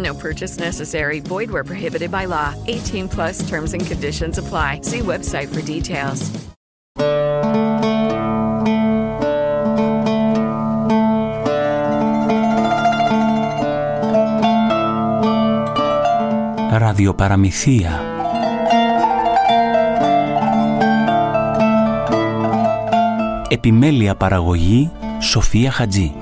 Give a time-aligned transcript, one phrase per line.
[0.00, 1.20] No purchase necessary.
[1.20, 2.54] Void where prohibited by law.
[2.66, 4.80] 18 plus terms and conditions apply.
[4.82, 6.32] See website for details.
[16.78, 18.00] Ραδιοπαραμυθία
[23.48, 26.14] Επιμέλεια παραγωγή Σοφία Χατζή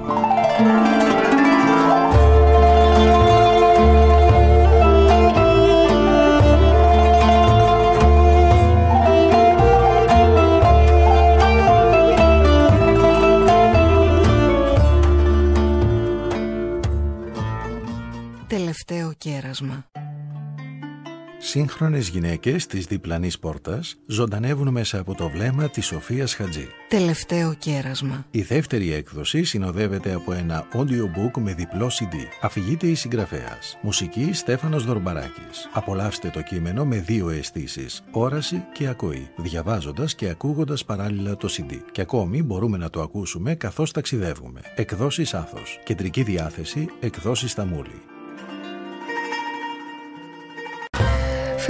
[21.50, 26.68] Σύγχρονες γυναίκες της διπλανής πόρτας ζωντανεύουν μέσα από το βλέμμα της Σοφίας Χατζή.
[26.90, 28.26] Τελευταίο κέρασμα.
[28.32, 32.16] Η δεύτερη έκδοση συνοδεύεται από ένα audiobook με διπλό CD.
[32.42, 33.78] Αφηγείται η συγγραφέας.
[33.82, 35.70] Μουσική Στέφανος Δορμπαράκης.
[35.74, 41.78] Απολαύστε το κείμενο με δύο αισθήσεις, όραση και ακοή, διαβάζοντας και ακούγοντας παράλληλα το CD.
[41.92, 44.62] Και ακόμη μπορούμε να το ακούσουμε καθώς ταξιδεύουμε.
[44.76, 45.80] Εκδόσεις Άθος.
[45.84, 48.02] Κεντρική διάθεση Εκδόσεις Σταμούλη.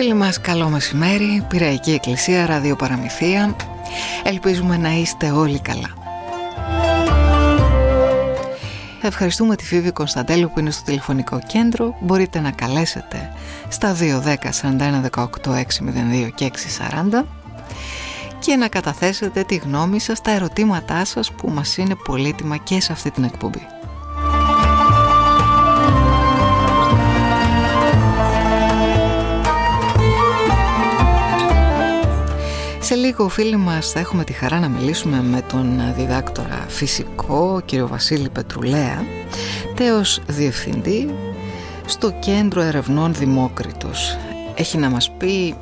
[0.02, 3.56] Φίλοι μας καλό μεσημέρι, Πυραϊκή Εκκλησία, Ραδιοπαραμυθία
[4.24, 5.94] Ελπίζουμε να είστε όλοι καλά.
[9.02, 11.98] Ευχαριστούμε τη Φίβη Κωνσταντέλου που είναι στο τηλεφωνικό κέντρο.
[12.00, 13.32] Μπορείτε να καλέσετε
[13.70, 16.52] στα 210 41 18 602 και
[17.22, 17.24] 640
[18.40, 22.92] και να καταθέσετε τη γνώμη σας, τα ερωτήματά σας που μας είναι πολύτιμα και σε
[22.92, 23.79] αυτή την εκπομπή.
[32.90, 37.88] Σε λίγο φίλοι μας θα έχουμε τη χαρά να μιλήσουμε με τον διδάκτορα φυσικό κύριο
[37.88, 39.06] Βασίλη Πετρουλέα
[39.76, 41.16] τέος διευθυντή
[41.86, 44.18] στο Κέντρο Ερευνών Δημόκριτος.
[44.56, 45.56] Έχει να μας πει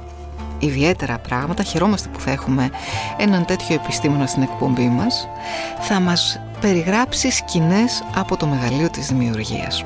[0.60, 2.70] ιδιαίτερα πράγματα, χαιρόμαστε που θα έχουμε
[3.18, 5.28] έναν τέτοιο επιστήμονα στην εκπομπή μας.
[5.82, 9.84] Θα μας περιγράψει σκηνές από το μεγαλείο της δημιουργίας.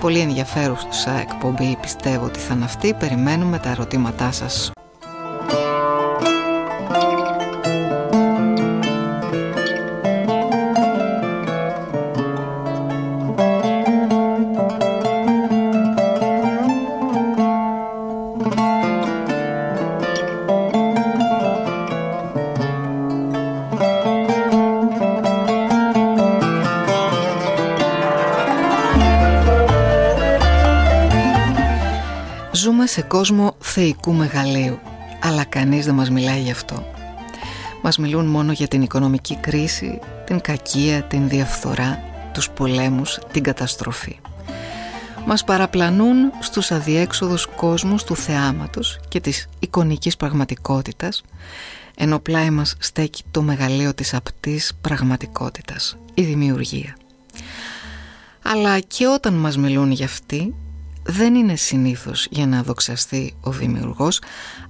[0.00, 2.94] Πολύ ενδιαφέρουσα εκπομπή πιστεύω ότι θα είναι αυτή.
[2.94, 4.72] Περιμένουμε τα ερωτήματά σας
[33.22, 34.78] κόσμο θεϊκού μεγαλείου
[35.20, 36.84] αλλά κανείς δεν μας μιλάει γι' αυτό.
[37.82, 44.18] Μας μιλούν μόνο για την οικονομική κρίση, την κακία, την διαφθορά, τους πολέμους, την καταστροφή.
[45.26, 51.22] Μας παραπλανούν στους αδιέξοδους κόσμους του θεάματος και της εικονικής πραγματικότητας
[51.96, 56.96] ενώ πλάι μας στέκει το μεγαλείο της απτής πραγματικότητας, η δημιουργία.
[58.42, 60.54] Αλλά και όταν μας μιλούν για αυτή
[61.02, 64.20] δεν είναι συνήθως για να δοξαστεί ο δημιουργός,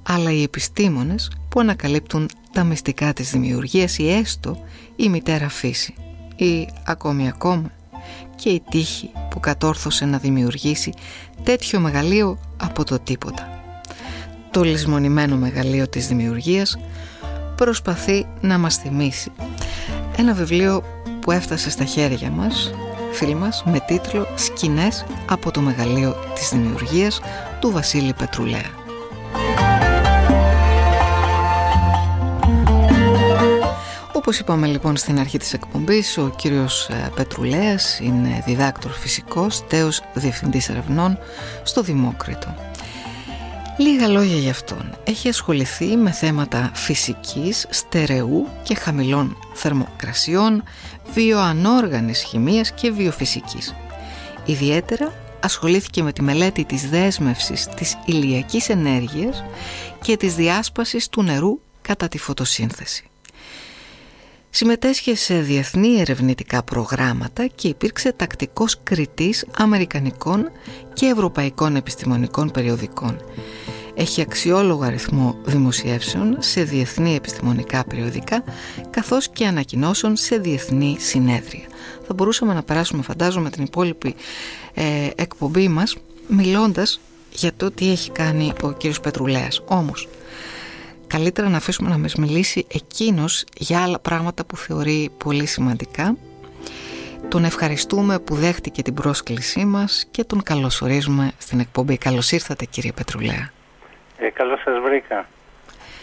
[0.02, 4.58] αλλά οι επιστήμονες που ανακαλύπτουν τα μυστικά της δημιουργίας ή έστω
[4.96, 5.94] η μητέρα φύση
[6.36, 7.70] ή ακόμη ακόμα
[8.36, 10.92] και η τύχη που κατόρθωσε να δημιουργήσει
[11.42, 13.48] τέτοιο μεγαλείο από το τίποτα.
[14.50, 16.78] Το λησμονημένο μεγαλείο της δημιουργίας
[17.56, 19.32] προσπαθεί να μας θυμίσει
[20.16, 20.84] ένα βιβλίο
[21.20, 22.72] που έφτασε στα χέρια μας
[23.12, 27.20] φίλοι μας με τίτλο «Σκηνές από το μεγαλείο της δημιουργίας»
[27.60, 28.80] του Βασίλη Πετρουλέα.
[34.12, 40.02] Όπως είπαμε λοιπόν στην αρχή της εκπομπής, ο κύριος ε, Πετρουλέας είναι διδάκτορ φυσικός, τέος
[40.14, 41.18] διευθυντής ερευνών
[41.62, 42.54] στο Δημόκριτο.
[43.76, 44.96] Λίγα λόγια για αυτόν.
[45.04, 50.62] Έχει ασχοληθεί με θέματα φυσικής, στερεού και χαμηλών θερμοκρασιών,
[51.14, 53.74] βιοανόργανης χημίας και βιοφυσικής.
[54.46, 59.44] Ιδιαίτερα ασχολήθηκε με τη μελέτη της δέσμευσης της ηλιακής ενέργειας
[60.02, 63.04] και της διάσπασης του νερού κατά τη φωτοσύνθεση.
[64.50, 70.50] Συμμετέσχε σε διεθνή ερευνητικά προγράμματα και υπήρξε τακτικός κριτής αμερικανικών
[70.92, 73.20] και ευρωπαϊκών επιστημονικών περιοδικών.
[73.94, 78.44] Έχει αξιόλογο αριθμό δημοσιεύσεων σε διεθνή επιστημονικά περιοδικά
[78.90, 81.66] καθώς και ανακοινώσεων σε διεθνή συνέδρια.
[82.06, 84.14] Θα μπορούσαμε να περάσουμε φαντάζομαι την υπόλοιπη
[84.74, 85.96] ε, εκπομπή μας
[86.28, 87.00] μιλώντας
[87.32, 89.62] για το τι έχει κάνει ο κύριος Πετρουλέας.
[89.66, 90.08] Όμως
[91.06, 96.16] καλύτερα να αφήσουμε να μας μιλήσει εκείνος για άλλα πράγματα που θεωρεί πολύ σημαντικά.
[97.28, 101.96] Τον ευχαριστούμε που δέχτηκε την πρόσκλησή μας και τον καλωσορίζουμε στην εκπομπή.
[101.96, 103.52] Καλώς ήρθατε κύριε Πετρουλέα.
[104.24, 105.26] Ε, καλώς σας βρήκα.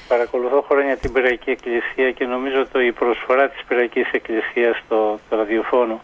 [0.08, 5.36] Παρακολουθώ χρόνια την Πυραϊκή Εκκλησία και νομίζω ότι η προσφορά της Πυραϊκής Εκκλησίας στο, στο
[5.36, 6.02] ραδιοφόνο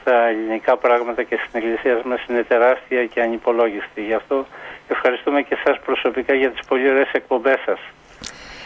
[0.00, 4.02] στα ελληνικά πράγματα και στην Εκκλησία μας είναι τεράστια και ανυπολόγιστη.
[4.04, 4.46] Γι' αυτό
[4.88, 7.80] ευχαριστούμε και εσάς προσωπικά για τις πολύ ωραίες εκπομπές σας.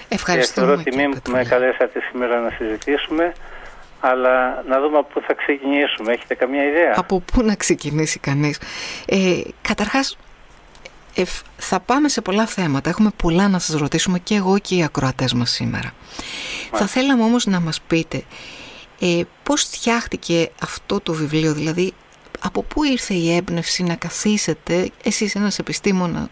[0.08, 0.76] Ευχαριστούμε.
[0.76, 3.32] Και τιμή που με καλέσατε σήμερα να συζητήσουμε.
[4.00, 6.12] Αλλά να δούμε από πού θα ξεκινήσουμε.
[6.12, 8.60] Έχετε καμία ιδέα; Από πού να ξεκινήσει κανείς.
[9.06, 10.16] Ε, καταρχάς,
[11.14, 11.22] ε,
[11.56, 12.90] θα πάμε σε πολλά θέματα.
[12.90, 15.94] Έχουμε πολλά να σας ρωτήσουμε και εγώ και οι ακροατές μας σήμερα.
[16.72, 18.24] Θα θέλαμε όμως να μας πείτε
[19.00, 21.92] ε, πώς φτιάχτηκε αυτό το βιβλίο, δηλαδή
[22.40, 26.28] από πού ήρθε η έμπνευση να καθίσετε εσείς ένας επιστήμονα,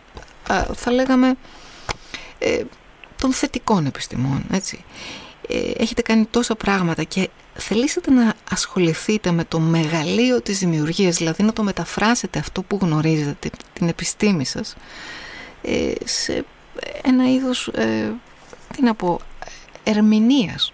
[0.74, 1.34] θα λέγαμε
[2.38, 2.62] ε,
[3.20, 4.84] των θετικών επιστημών, έτσι.
[5.48, 11.42] Ε, έχετε κάνει τόσα πράγματα και θελήσατε να ασχοληθείτε με το μεγαλείο της δημιουργίας, δηλαδή
[11.42, 14.76] να το μεταφράσετε αυτό που γνωρίζετε, την επιστήμη σας,
[15.62, 16.44] ε, σε
[17.02, 18.12] ένα είδος, ε,
[18.74, 19.20] τι να πω,
[19.84, 20.72] ερμηνείας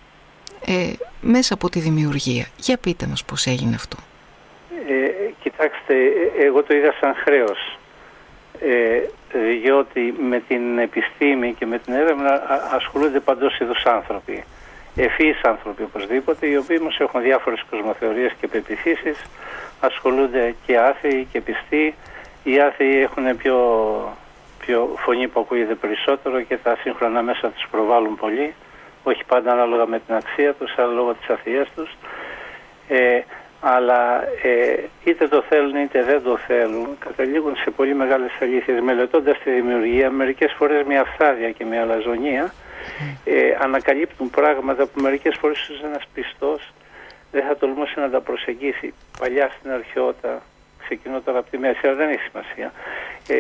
[0.67, 2.47] ε, μέσα από τη δημιουργία.
[2.57, 3.97] Για πείτε μας πώς έγινε αυτό.
[4.89, 5.95] Ε, κοιτάξτε,
[6.39, 7.79] εγώ το είδα σαν χρέος.
[8.61, 9.01] Ε,
[9.63, 12.43] διότι με την επιστήμη και με την έρευνα
[12.73, 14.45] ασχολούνται παντός είδους άνθρωποι.
[14.97, 19.19] Ευφύς άνθρωποι οπωσδήποτε, οι οποίοι όμως έχουν διάφορες κοσμοθεωρίες και πεπιθήσεις,
[19.81, 21.95] ασχολούνται και άθεοι και πιστοί.
[22.43, 23.59] Οι άθεοι έχουν πιο,
[24.59, 28.55] πιο φωνή που ακούγεται περισσότερο και τα σύγχρονα μέσα τους προβάλλουν πολύ,
[29.03, 31.91] όχι πάντα ανάλογα με την αξία τους, αλλά λόγω της αθειίας τους.
[32.89, 33.21] Ε,
[33.61, 38.81] αλλά ε, είτε το θέλουν είτε δεν το θέλουν, καταλήγουν σε πολύ μεγάλες αλήθειες.
[38.81, 42.55] Μελετώντας τη δημιουργία, μερικές φορές με αυθάδεια και με αλαζονία,
[43.25, 46.73] ε, ανακαλύπτουν πράγματα που μερικές φορές ένας πιστός
[47.33, 48.95] δεν θα τολμούσε να τα προσεγγίσει.
[49.19, 50.43] Παλιά στην αρχαιότητα,
[50.85, 52.73] ξεκινώ τώρα από τη μέση, αλλά δεν έχει σημασία.
[53.29, 53.37] Ε,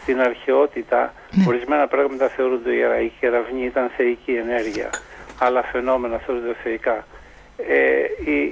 [0.00, 1.44] στην αρχαιότητα, ναι.
[1.48, 3.00] ορισμένα πράγματα θεωρούνται ιερά.
[3.00, 4.90] Η κεραυνή ήταν θεϊκή ενέργεια.
[5.38, 7.04] Άλλα φαινόμενα θεωρούνται θεϊκά
[7.68, 8.04] ε,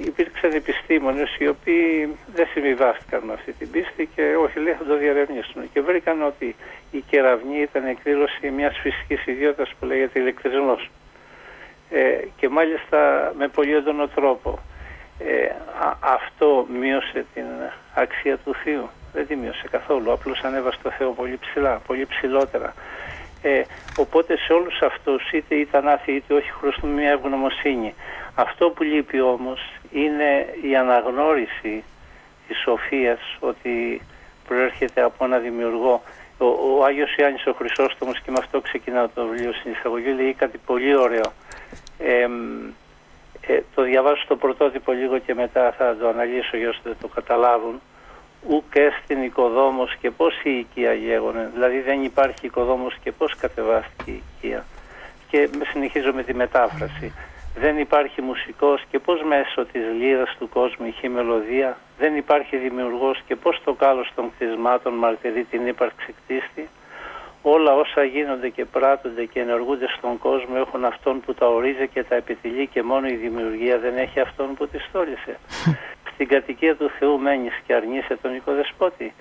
[0.05, 4.97] υπήρξαν επιστήμονες οι οποίοι δεν συμβιβάστηκαν με αυτή την πίστη και όχι λέει θα το
[4.97, 6.55] διαρευνήσουν και βρήκαν ότι
[6.91, 10.89] η κεραυνή ήταν εκδήλωση μιας φυσικής ιδιότητας που λέγεται ηλεκτρισμός
[11.89, 14.59] ε, και μάλιστα με πολύ έντονο τρόπο.
[15.19, 15.51] Ε,
[15.99, 17.45] αυτό μείωσε την
[17.93, 18.89] αξία του Θείου.
[19.13, 22.73] Δεν τη μείωσε καθόλου, απλώς ανέβασε το Θεό πολύ ψηλά, πολύ ψηλότερα.
[23.41, 23.61] Ε,
[23.97, 27.93] οπότε σε όλους αυτούς είτε ήταν άθιοι είτε όχι χρωστούν μια ευγνωμοσύνη.
[28.45, 29.59] Αυτό που λείπει όμως
[29.91, 31.83] είναι η αναγνώριση
[32.47, 34.01] της σοφίας ότι
[34.47, 36.01] προέρχεται από ένα δημιουργό.
[36.37, 40.33] Ο, ο Άγιος Ιάννης ο Χρυσόστομος και με αυτό ξεκινάω το βιβλίο στην εισαγωγή λέει
[40.33, 41.33] κάτι πολύ ωραίο.
[41.99, 42.27] Ε,
[43.41, 47.81] ε, το διαβάζω στο πρωτότυπο λίγο και μετά θα το αναλύσω για ώστε το καταλάβουν.
[48.47, 51.49] Ουκ έστειν οικοδόμος και πώς η οικία γέγονε.
[51.53, 54.65] Δηλαδή δεν υπάρχει οικοδόμος και πώς κατεβάστηκε η οικία.
[55.29, 57.13] Και συνεχίζω με τη μετάφραση
[57.55, 63.21] δεν υπάρχει μουσικός και πώς μέσω της λύρας του κόσμου είχε μελωδία, δεν υπάρχει δημιουργός
[63.27, 66.69] και πώς το κάλος των κτισμάτων μαρτυρεί την ύπαρξη κτίστη.
[67.41, 72.03] Όλα όσα γίνονται και πράττονται και ενεργούνται στον κόσμο έχουν αυτόν που τα ορίζει και
[72.03, 75.39] τα επιτελεί και μόνο η δημιουργία δεν έχει αυτόν που τη στόλισε.
[76.13, 79.13] Στην κατοικία του Θεού μένεις και αρνείσαι τον οικοδεσπότη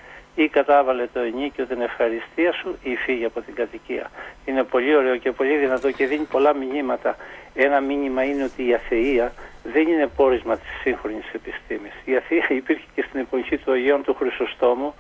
[0.43, 4.11] ή κατάβαλε το ενίκιο την ευχαριστία σου ή φύγει από την κατοικία.
[4.45, 7.17] Είναι πολύ ωραίο και πολύ δυνατό και δίνει πολλά μηνύματα.
[7.55, 11.93] Ένα μήνυμα είναι ότι η αθεία δεν είναι πόρισμα της σύγχρονης επιστήμης.
[12.05, 14.95] Η αθεία υπήρχε και στην εποχή του Αγίων του Χρυσοστόμου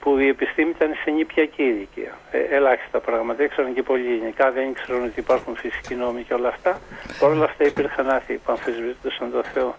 [0.00, 2.12] που η επιστήμη ήταν σε νηπιακή ηλικία.
[2.30, 3.42] Ε, ελάχιστα πράγματα.
[3.42, 6.80] Έξεραν και πολύ γενικά, δεν ήξεραν ότι υπάρχουν φυσικοί νόμοι και όλα αυτά.
[7.20, 9.76] Παρ' όλα αυτά υπήρχαν άθιοι που αμφισβητούσαν το Θεό.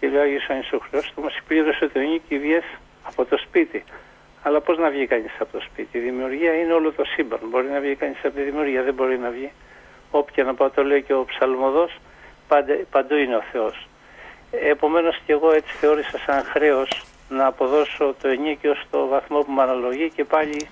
[0.00, 2.38] Και λέει ο Άγιος Ανισοχρέος, του μας πλήρωσε το ενίκιο
[3.02, 3.84] από το σπίτι
[4.42, 7.40] Αλλά πώς να βγει κανείς από το σπίτι; Η δημιουργία είναι όλο το σύμπαν.
[7.50, 9.50] Μπορεί να βγει κανείς από τη δημιουργία, δεν μπορεί να βγει.
[10.10, 11.98] Όποια να πάω το λέει και ο ψαλμοδός,
[12.90, 13.88] παντού είναι ο Θεός.
[14.50, 19.62] Επομένως και εγώ έτσι θεώρησα σαν χρέος να αποδώσω το ενίκιο στο βαθμό που με
[19.62, 20.68] αναλογεί και πάλι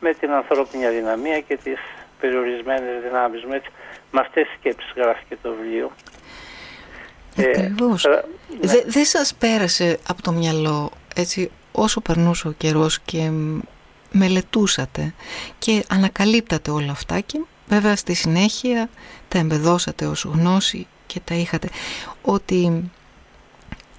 [0.00, 1.78] με την ανθρώπινη αδυναμία και τις
[2.20, 3.52] περιορισμένες δυνάμεις μου.
[3.52, 3.70] Έτσι,
[4.10, 5.90] με αυτές τις σκέψεις γράφει και το βιβλίο.
[7.38, 8.04] Ακριβώς.
[8.04, 8.24] Ε,
[8.60, 8.72] ναι.
[8.86, 13.30] Δεν σας πέρασε από το μυαλό έτσι όσο περνούσε ο καιρός και
[14.12, 15.14] μελετούσατε
[15.58, 18.88] και ανακαλύπτατε όλα αυτά και βέβαια στη συνέχεια
[19.28, 21.68] τα εμπεδώσατε ως γνώση και τα είχατε
[22.22, 22.90] ότι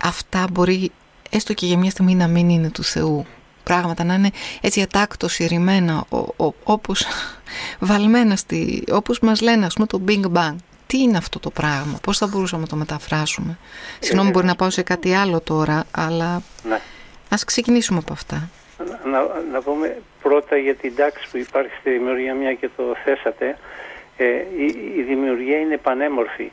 [0.01, 0.92] αυτά μπορεί
[1.30, 3.25] έστω και για μια στιγμή να μην είναι του Θεού
[3.63, 6.06] πράγματα να είναι έτσι ατάκτο συρρημένα
[6.63, 7.06] όπως
[7.80, 10.56] βαλμένα στη, όπως μας λένε ας πούμε το Big Bang
[10.92, 13.58] τι είναι αυτό το πράγμα, πώς θα μπορούσαμε να το μεταφράσουμε;
[14.00, 16.82] Συγγνώμη μπορεί να πάω σε κάτι άλλο τώρα αλλά ναι.
[17.32, 18.50] Ας ξεκινήσουμε από αυτά
[19.04, 23.58] να, να πούμε πρώτα για την τάξη που υπάρχει στη δημιουργία μια και το θέσατε
[24.18, 24.26] ε,
[24.58, 26.52] η, η δημιουργία είναι πανέμορφη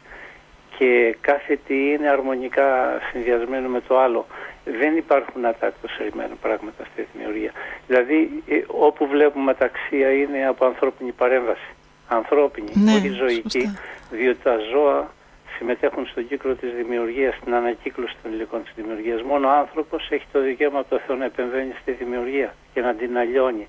[0.79, 4.27] και κάθε τι είναι αρμονικά συνδυασμένο με το άλλο.
[4.65, 7.53] Δεν υπάρχουν ατάκτως ερημένα πράγματα στη δημιουργία.
[7.87, 11.69] Δηλαδή ε, όπου βλέπουμε αταξία είναι από ανθρώπινη παρέμβαση.
[12.09, 13.79] Ανθρώπινη, ναι, όχι ζωική,
[14.11, 15.11] διότι τα ζώα
[15.59, 19.23] συμμετέχουν στον κύκλο της δημιουργίας, στην ανακύκλωση των υλικών της δημιουργίας.
[19.23, 22.95] Μόνο ο άνθρωπος έχει το δικαίωμα από το Θεό να επεμβαίνει στη δημιουργία και να
[22.95, 23.69] την αλλιώνει.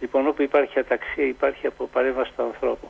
[0.00, 2.88] Λοιπόν, όπου υπάρχει αταξία υπάρχει από παρέμβαση του ανθρώπου.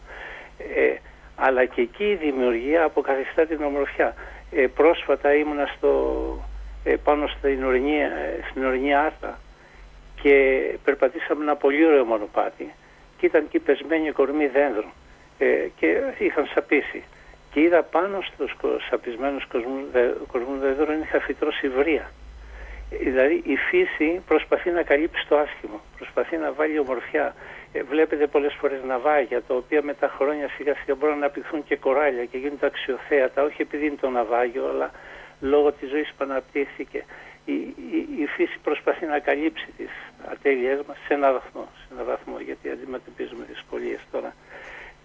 [0.75, 0.94] Ε,
[1.37, 4.14] αλλά και εκεί η δημιουργία αποκαθιστά την ομορφιά.
[4.52, 5.90] Ε, πρόσφατα ήμουνα στο,
[6.85, 8.09] ε, πάνω στην ορεινή, ε,
[8.50, 9.38] στην ορεινή Άρτα
[10.23, 12.75] και περπατήσαμε ένα πολύ ωραίο μονοπάτι
[13.18, 14.88] και ήταν εκεί πεσμένη κορμί δένδρου
[15.38, 17.02] ε, και είχαν σαπίσει
[17.50, 18.57] και είδα πάνω στους
[18.90, 19.47] σαπισμένους
[20.26, 22.11] κορμούς δένδρων είχα φυτρώσει βρία.
[22.90, 27.35] Δηλαδή η φύση προσπαθεί να καλύψει το άσχημο, προσπαθεί να βάλει ομορφιά.
[27.73, 31.64] Ε, βλέπετε πολλές φορές ναυάγια τα οποία με τα χρόνια σιγά σιγά μπορούν να αναπτυχθούν
[31.64, 34.90] και κοράλια και γίνονται αξιοθέατα όχι επειδή είναι το ναυάγιο αλλά
[35.40, 37.04] λόγω της ζωής που αναπτύχθηκε.
[37.45, 39.90] Η, η, η φύση προσπαθεί να καλύψει τις
[40.33, 44.35] ατέλειές μας σε ένα βαθμό, σε ένα βαθμό γιατί αντιμετωπίζουμε δυσκολίες τώρα.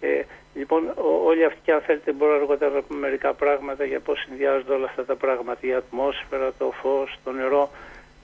[0.06, 0.94] Ε, λοιπόν,
[1.26, 4.86] όλοι αυτοί και αν θέλετε μπορώ αργότερα να πούμε μερικά πράγματα για πώς συνδυάζονται όλα
[4.86, 5.60] αυτά τα πράγματα.
[5.68, 7.70] Η ατμόσφαιρα, το φως, το νερό.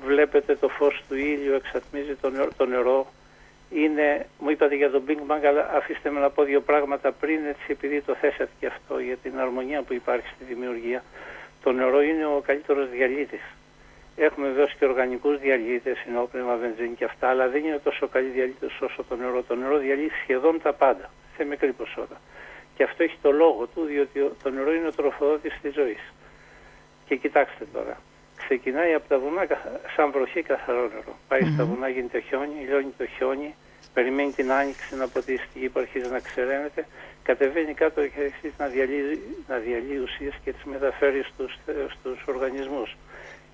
[0.06, 3.08] Βλέπετε το φως του ήλιου εξατμίζει το νερό, το νερό
[3.74, 7.46] είναι, μου είπατε για τον Big Bang, αλλά αφήστε με να πω δύο πράγματα πριν,
[7.46, 11.04] έτσι επειδή το θέσατε και αυτό, για την αρμονία που υπάρχει στη δημιουργία.
[11.64, 13.42] Το νερό είναι ο καλύτερος διαλύτης.
[14.16, 18.82] Έχουμε βεβαίως και οργανικούς διαλύτες, συνόπνευμα, βενζίνη και αυτά, αλλά δεν είναι τόσο καλή διαλύτες
[18.82, 19.44] όσο το νερό.
[19.44, 21.10] Το νερό διαλύει σχεδόν τα πάντα,
[21.42, 22.18] σε μικρή ποσότητα.
[22.76, 26.04] Και αυτό έχει το λόγο του, διότι το νερό είναι ο τροφοδότης της ζωής.
[27.08, 27.98] Και κοιτάξτε τώρα,
[28.38, 29.48] ξεκινάει από τα βουνά
[29.96, 31.14] σαν βροχή καθαρό νερό.
[31.28, 33.56] Πάει στα βουνά, γίνεται χιόνι, λιώνει το χιόνι,
[33.94, 36.86] περιμένει την άνοιξη να ποτίσει τη γη που αρχίζει να ξεραίνεται,
[37.24, 41.58] κατεβαίνει κάτω και αρχίζει να διαλύει, να διαλύει ουσίες και τις μεταφέρει στους,
[41.96, 42.96] στους οργανισμούς.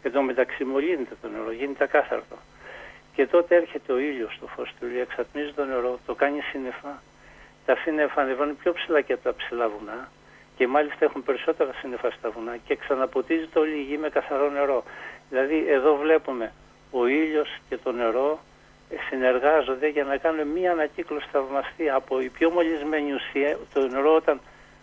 [0.03, 2.35] Εδώ μεταξύ μολύνεται το νερό, γίνεται ακάθαρτο.
[3.15, 7.01] Και τότε έρχεται ο ήλιος στο φως του ήλιου, εξατμίζει το νερό, το κάνει σύννεφα.
[7.67, 10.09] Τα σύννεφα ανεβαίνουν πιο ψηλά και από τα ψηλά βουνά
[10.57, 14.83] και μάλιστα έχουν περισσότερα σύννεφα στα βουνά και ξαναποτίζεται όλη η γη με καθαρό νερό.
[15.29, 16.51] Δηλαδή εδώ βλέπουμε
[16.91, 18.39] ο ήλιος και το νερό
[19.09, 23.57] συνεργάζονται για να κάνουν μία ανακύκλωση θαυμαστή από η πιο μολυσμένη ουσία.
[23.73, 24.39] Το νερό όταν,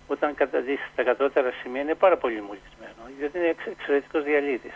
[0.06, 4.74] όταν καταδείξει τα κατώτερα σημεία είναι πάρα πολύ μολυσμένο, γιατί είναι εξαιρετικός διαλύτης.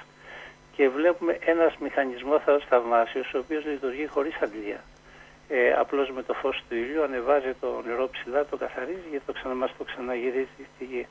[0.77, 4.81] Και βλέπουμε ένας μηχανισμός θαυμάσιος, ο οποίος λειτουργεί χωρίς αντλία.
[5.51, 9.33] Ε, απλώς με το φως του ήλιου ανεβάζει το νερό ψηλά, το καθαρίζει και το
[9.33, 11.07] ξανα, μας το ξαναγυρίζει στη γη.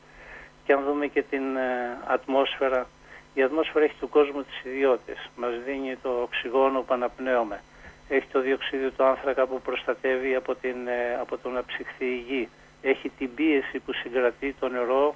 [0.65, 2.87] Και αν δούμε και την ε, ατμόσφαιρα,
[3.33, 5.29] η ατμόσφαιρα έχει του κόσμου τις ιδιότητες.
[5.35, 7.61] Μας δίνει το οξυγόνο που αναπνέουμε.
[8.09, 12.23] Έχει το διοξίδιο του άνθρακα που προστατεύει από, την, ε, από το να ψυχθεί η
[12.27, 12.49] γη.
[12.81, 15.15] Έχει την πίεση που συγκρατεί το νερό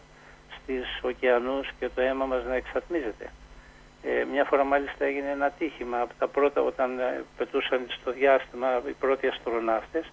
[0.55, 3.31] στις ωκεανούς και το αίμα μας να εξατμίζεται.
[4.03, 8.81] Ε, μια φορά μάλιστα έγινε ένα τύχημα από τα πρώτα όταν ε, πετούσαν στο διάστημα
[8.87, 10.11] οι πρώτοι αστροναύτες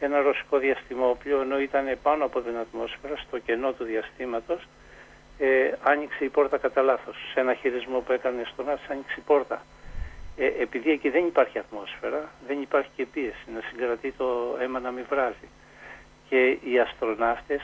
[0.00, 4.66] ένα ρωσικό διαστημόπλιο ενώ ήταν πάνω από την ατμόσφαιρα στο κενό του διαστήματος
[5.42, 7.16] ε, άνοιξε η πόρτα κατά λάθος.
[7.32, 9.62] Σε ένα χειρισμό που έκανε στον Άσο άνοιξε η πόρτα.
[10.36, 14.90] Ε, επειδή εκεί δεν υπάρχει ατμόσφαιρα, δεν υπάρχει και πίεση να συγκρατεί το αίμα να
[14.90, 15.48] μην βράζει.
[16.28, 17.60] Και οι αστροναύτες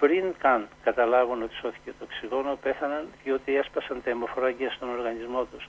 [0.00, 5.68] πριν καν καταλάβουν ότι σώθηκε το οξυγόνο, πέθαναν διότι έσπασαν τα αιμοφοράγγια στον οργανισμό τους.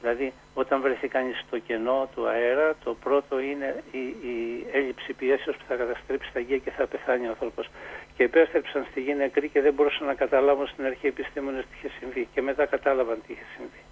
[0.00, 5.56] Δηλαδή, όταν βρεθεί κανείς στο κενό του αέρα, το πρώτο είναι η, η έλλειψη πιέσεως
[5.56, 7.70] που θα καταστρέψει τα γη και θα πεθάνει ο άνθρωπος.
[8.16, 11.90] Και επέστρεψαν στη γη νεκροί και δεν μπορούσαν να καταλάβουν στην αρχή επιστήμονες τι είχε
[11.98, 12.28] συμβεί.
[12.34, 13.82] Και μετά κατάλαβαν τι είχε συμβεί.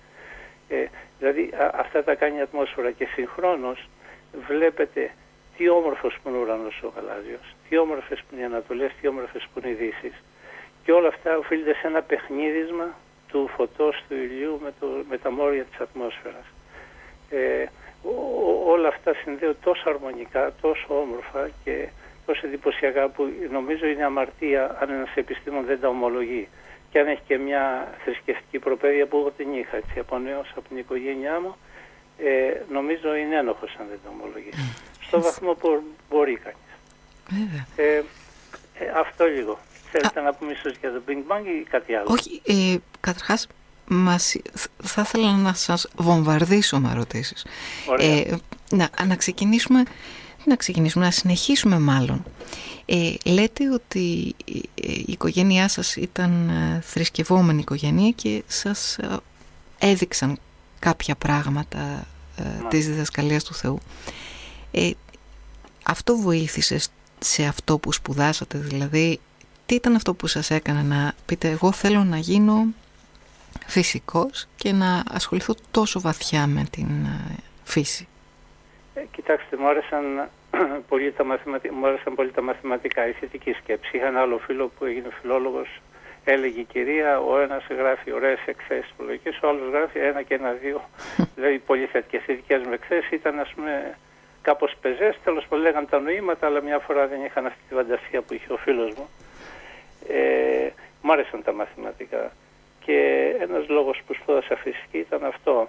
[0.69, 0.87] Ε,
[1.19, 3.89] δηλαδή αυτά τα κάνει η ατμόσφαιρα και συγχρόνως
[4.49, 5.11] βλέπετε
[5.57, 9.09] τι όμορφος που είναι ο ουρανός ο γαλάζιος, τι όμορφες που είναι οι Ανατολές, τι
[9.09, 10.23] όμορφες που είναι οι Δύσεις.
[10.85, 12.89] Και όλα αυτά οφείλονται σε ένα παιχνίδισμα
[13.29, 16.47] του φωτός του ηλιού με, το, με τα μόρια της ατμόσφαιρας.
[17.31, 17.67] Ε,
[18.67, 21.89] όλα αυτά συνδέονται τόσο αρμονικά, τόσο όμορφα και
[22.27, 26.49] τόσο εντυπωσιακά που νομίζω είναι αμαρτία αν ένας επιστήμον δεν τα ομολογεί.
[26.91, 30.69] Και αν έχει και μια θρησκευτική προπαίδεια που εγώ την είχα έτσι, από νέος από
[30.69, 31.57] την οικογένειά μου,
[32.19, 34.51] ε, νομίζω είναι ένοχος αν δεν τα ομολογεί.
[35.13, 37.59] Στο βαθμό που μπορεί κανείς.
[37.77, 38.03] Ε,
[38.75, 39.59] ε, αυτό λίγο.
[39.91, 43.47] Θέλετε να πούμε ίσως για το Big Bang ή κάτι άλλο; Όχι, ε, καταρχάς
[43.87, 44.37] μας,
[44.83, 47.47] θα ήθελα να σας βομβαρδίσω με ερωτήσεις.
[47.99, 48.35] Ε,
[48.71, 49.83] να, να ξεκινήσουμε,
[50.45, 52.25] να ξεκινήσουμε, να συνεχίσουμε μάλλον.
[52.87, 54.35] Ε, λέτε ότι
[54.75, 59.17] η οικογένειά σας ήταν ε, θρησκευόμενη οικογένεια και σας ε,
[59.79, 60.39] έδειξαν
[60.79, 63.81] κάποια πράγματα ε, της διδασκαλίας του Θεού.
[64.73, 64.91] Ε,
[65.87, 66.79] αυτό βοήθησε
[67.19, 69.21] σε αυτό που σπουδάσατε, δηλαδή
[69.67, 72.67] τι ήταν αυτό που σας έκανε να πείτε εγώ θέλω να γίνω
[73.67, 78.09] φυσικός και να ασχοληθώ τόσο βαθιά με την ε, φύση.
[78.95, 80.29] Ε, κοιτάξτε, μου άρεσαν,
[80.89, 83.97] πολύ τα μαθηματικά, μου άρεσαν πολύ τα μαθηματικά, η θετική σκέψη.
[83.97, 85.81] Είχα ένα άλλο φίλο που έγινε φιλόλογος,
[86.25, 90.53] έλεγε η κυρία, ο ένας γράφει ωραίες εκθέσεις προλογικές, ο άλλος γράφει ένα και ένα
[90.53, 90.89] δύο,
[91.35, 92.23] δηλαδή πολύ θετικές.
[92.27, 93.97] Οι δικές μου εκθέσεις ήταν ας πούμε
[94.43, 98.23] κάπως πεζές, τέλος πάντων λέγαν τα νοήματα, αλλά μια φορά δεν είχαν αυτή τη φαντασία
[98.23, 99.09] που είχε ο φίλος μου.
[100.09, 100.69] Ε,
[101.03, 102.33] μου άρεσαν τα μαθηματικά
[102.85, 102.97] και
[103.41, 105.69] ένας λόγος που σπούδασα φυσική ήταν αυτό.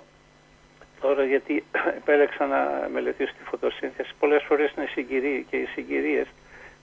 [1.01, 1.63] Τώρα γιατί
[1.99, 6.27] επέλεξα να μελετήσω τη φωτοσύνθεση, πολλές φορές είναι συγκυρί και οι συγκυρίες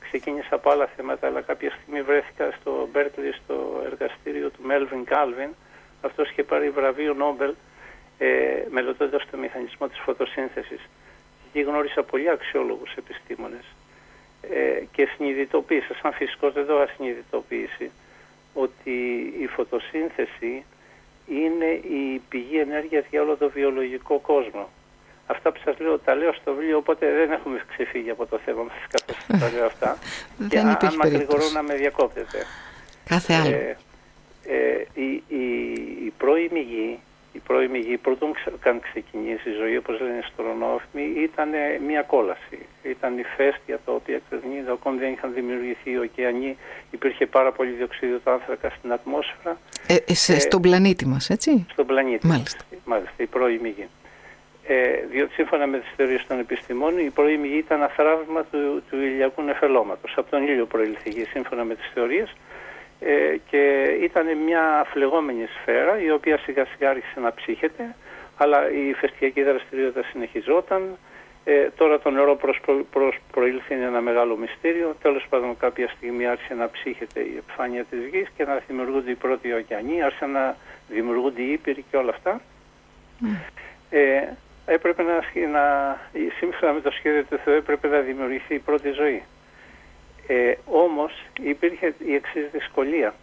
[0.01, 5.51] ξεκίνησα από άλλα θέματα, αλλά κάποια στιγμή βρέθηκα στο Μπέρκλι, στο εργαστήριο του Μέλβιν Κάλβιν.
[6.03, 7.55] Αυτός είχε πάρει βραβείο Νόμπελ
[8.19, 8.27] ε,
[8.71, 10.81] μελετώντας το μηχανισμό της φωτοσύνθεσης.
[11.53, 13.65] Και γνώρισα πολύ αξιόλογους επιστήμονες
[14.41, 17.91] ε, και συνειδητοποίησα, σαν φυσικός δεν το είχα συνειδητοποιήσει,
[18.55, 18.91] ότι
[19.41, 20.65] η φωτοσύνθεση
[21.29, 21.67] είναι
[21.99, 24.69] η πηγή ενέργειας για όλο το βιολογικό κόσμο.
[25.27, 28.63] Αυτά που σας λέω τα λέω στο βιβλίο, οπότε δεν έχουμε ξεφύγει από το θέμα
[28.63, 29.99] μας καθώς τα λέω αυτά.
[30.51, 32.47] και αν, αν μακρηγορώ να με διακόπτετε.
[33.05, 33.55] Κάθε άλλο.
[33.55, 33.77] Ε,
[34.45, 35.73] ε, η, η,
[36.05, 37.10] η πρώιμη γη η
[37.47, 41.49] πρώιμη γη πρώτον καν ξεκινήσει η ζωή όπως λένε στρονόφημοι ήταν
[41.87, 42.59] μια κόλαση.
[42.83, 46.57] Ήταν η φέστια τα οποία το ακόμη δεν είχαν δημιουργηθεί οι ωκεανοί.
[46.91, 49.59] Υπήρχε πάρα πολύ διοξείδιο του άνθρακα στην ατμόσφαιρα.
[49.87, 52.65] Ε, ε, σε, ε, στον πλανήτη μας έτσι; Στον πλανήτη Μάλιστα.
[52.71, 52.81] μας.
[52.85, 53.89] Μάλιστα, η πρώιμη γη.
[54.67, 58.97] Ε, διότι σύμφωνα με τις θεωρίες των επιστημών η πρώιμη γη ήταν αθράβημα του, του
[58.97, 60.15] ηλιακού νεφελώματος.
[60.17, 62.35] Από τον ήλιο προήλθε η γη σύμφωνα με τις θεωρίες
[63.01, 67.95] ε, και ήταν μια φλεγόμενη σφαίρα η οποία σιγά σιγά άρχισε να ψύχεται
[68.43, 70.83] αλλά η φεστιακή δραστηριότητα συνεχιζόταν.
[71.45, 72.61] Ε, τώρα το νερό προς,
[72.91, 74.97] προς προήλθε είναι ένα μεγάλο μυστήριο.
[75.03, 79.15] Τέλος πάντων κάποια στιγμή άρχισε να ψύχεται η επιφάνεια της γης και να δημιουργούνται οι
[79.15, 80.57] πρώτοι ωκεανοί άρχισε να
[80.89, 82.41] δημιουργούνται οι ήπειροι και όλα αυτά.
[83.91, 84.23] Ε,
[84.67, 85.15] έπρεπε να,
[85.47, 85.97] να
[86.39, 89.23] σύμφωνα με το σχέδιο του Θεού έπρεπε να δημιουργηθεί η πρώτη ζωή
[90.33, 91.13] ε, όμως
[91.43, 93.15] υπήρχε η εξής δυσκολία.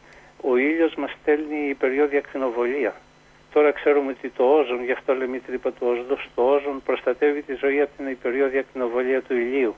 [0.41, 2.95] Ο ήλιος μας στέλνει η περιόδια ακτινοβολία.
[3.53, 7.41] Τώρα ξέρουμε ότι το όζον, γι' αυτό λέμε η τρύπα του όζοντος, το όζον προστατεύει
[7.41, 9.75] τη ζωή από την υπεριόδια ακτινοβολία του ηλίου,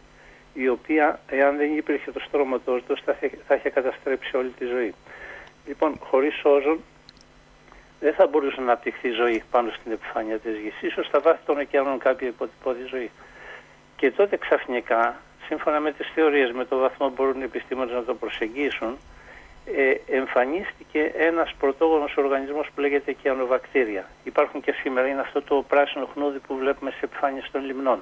[0.54, 4.66] η οποία, εάν δεν υπήρχε το στρώμα του όζοντος, θα, θα είχε καταστρέψει όλη τη
[4.66, 4.94] ζωή.
[5.68, 6.80] Λοιπόν, χωρίς όζον
[8.00, 10.82] δεν θα μπορούσε να αναπτυχθεί ζωή πάνω στην επιφάνεια της γης.
[10.82, 13.12] Ίσως στα βάθη των ωκεανών κάποια υποτυπώδη ζωή.
[13.96, 18.04] Και τότε ξαφνικά σύμφωνα με τις θεωρίες, με το βαθμό που μπορούν οι επιστήμονες να
[18.04, 18.98] το προσεγγίσουν,
[19.66, 24.06] ε, εμφανίστηκε ένας πρωτόγονος οργανισμός που λέγεται κιανοβακτήρια.
[24.24, 28.02] Υπάρχουν και σήμερα, είναι αυτό το πράσινο χνούδι που βλέπουμε σε επιφάνειες των λιμνών,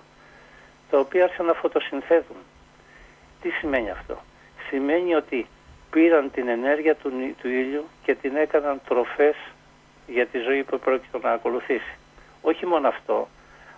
[0.89, 2.37] τα οποία άρχισαν να φωτοσυνθέτουν.
[3.41, 4.17] Τι σημαίνει αυτό;
[4.69, 5.47] Σημαίνει ότι
[5.91, 9.35] πήραν την ενέργεια του, του ήλιου και την έκαναν τροφές
[10.07, 11.95] για τη ζωή που πρόκειται να ακολουθήσει.
[12.41, 13.27] Όχι μόνο αυτό,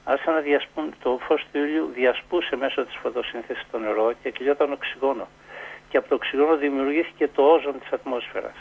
[0.04, 4.72] άρχισαν να διασπούν, το φως του ήλιου διασπούσε μέσω της φωτοσύνθεσης το νερό και κλειόταν
[4.72, 5.28] οξυγόνο.
[5.90, 8.56] Και από το οξυγόνο δημιουργήθηκε το όζον της ατμόσφαιρας.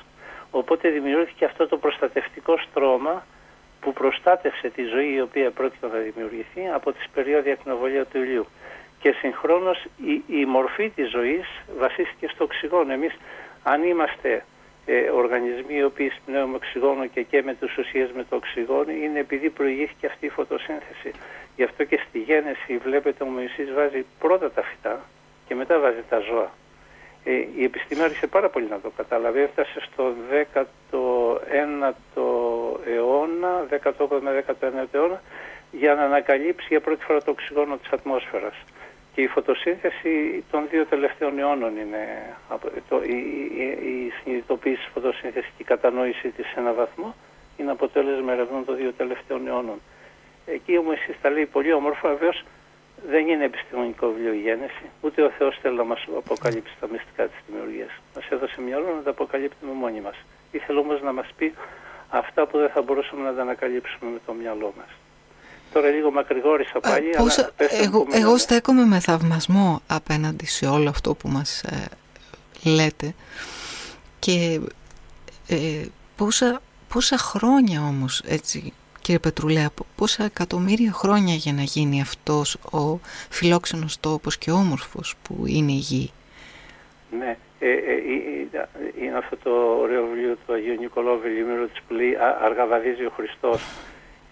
[0.51, 3.27] Οπότε δημιουργήθηκε αυτό το προστατευτικό στρώμα
[3.81, 8.47] που προστάτευσε τη ζωή η οποία πρόκειται να δημιουργηθεί από τις περιόδια ακτινοβολία του ηλιού.
[9.01, 11.47] Και συγχρόνως η, η μορφή της ζωής
[11.79, 12.93] βασίστηκε στο οξυγόνο.
[12.93, 13.17] Εμείς
[13.63, 14.45] αν είμαστε
[14.91, 19.19] ε, οργανισμοί οι οποίοι σπνέουν οξυγόνο και και με τους ουσίες με το οξυγόνο είναι
[19.19, 21.11] επειδή προηγήθηκε αυτή η φωτοσύνθεση.
[21.57, 25.01] Γι' αυτό και στη γέννηση βλέπετε ο Μωυσής βάζει πρώτα τα φυτά
[25.47, 26.51] και μετά βάζει τα ζώα.
[27.25, 29.45] Ε, η επιστήμη άρχισε πάρα πολύ να το καταλαβαίνει.
[29.45, 31.01] Έφτασε στο 19ο
[32.87, 35.23] αιώνα, 18ο με 19ο αιώνα,
[35.71, 38.55] για να ανακαλύψει για πρώτη φορά το οξυγόνο της ατμόσφαιρας.
[39.19, 42.03] Και η φωτοσύνθεση των δύο τελευταίων αιώνων είναι
[42.89, 43.17] το, η,
[43.57, 47.15] η, η συνειδητοποίηση της φωτοσύνθεσης και η κατανόηση της σε έναν βαθμό
[47.57, 49.81] είναι αποτέλεσμα ερευνών των δύο τελευταίων αιώνων.
[50.47, 52.45] Εκεί όμως τα λέει πολύ όμορφα, βεβαίως
[53.09, 57.27] δεν είναι επιστημονικό βιβλίο η γέννηση, ούτε ο Θεός θέλει να μας αποκαλύψει τα μυστικά
[57.27, 57.91] της δημιουργίας.
[58.15, 60.17] Μας έδωσε μυαλό να τα αποκαλύπτουμε μόνοι μας.
[60.53, 61.55] Ήθελε όμως να μας πει
[62.09, 64.91] αυτά που δεν θα μπορούσαμε να τα ανακαλύψουμε με το μυαλό μας.
[65.73, 67.11] Τώρα λίγο μακρηγόρησα πάλι.
[67.17, 71.87] Πώς, αλλά εγώ, εγώ στέκομαι με θαυμασμό απέναντι σε όλο αυτό που μας ε,
[72.65, 73.15] λέτε
[74.19, 74.61] και
[75.49, 75.85] ε,
[76.17, 78.73] πόσα, πόσα χρόνια όμως έτσι
[79.09, 82.99] κύριε Πετρουλέα πόσα εκατομμύρια χρόνια για να γίνει αυτός ο
[83.31, 86.11] φιλόξενος τόπος και όμορφος που είναι η γη.
[87.19, 87.93] Ναι, ε, ε,
[88.53, 88.69] ε,
[89.01, 89.51] είναι αυτό το
[89.81, 93.63] ωραίο βιβλίο του Αγίου Νικολάου Βελίμηρου της που λέει «Αργαβαδίζει ο Χριστός».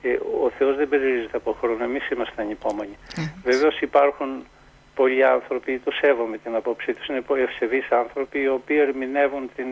[0.07, 2.97] Ε, ο Θεός δεν περιορίζεται από χρόνο, εμείς είμαστε ανυπόμονοι.
[3.17, 3.33] Mm.
[3.45, 4.47] Βεβαίως υπάρχουν
[4.95, 9.67] πολλοί άνθρωποι, το σέβομαι την απόψη τους, είναι ευσεβείς άνθρωποι οι οποίοι ερμηνεύουν την,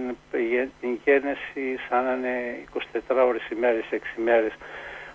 [0.81, 2.59] την γέννηση σαν να είναι
[3.09, 4.53] 24 ώρες ημέρες, 6 ημέρες.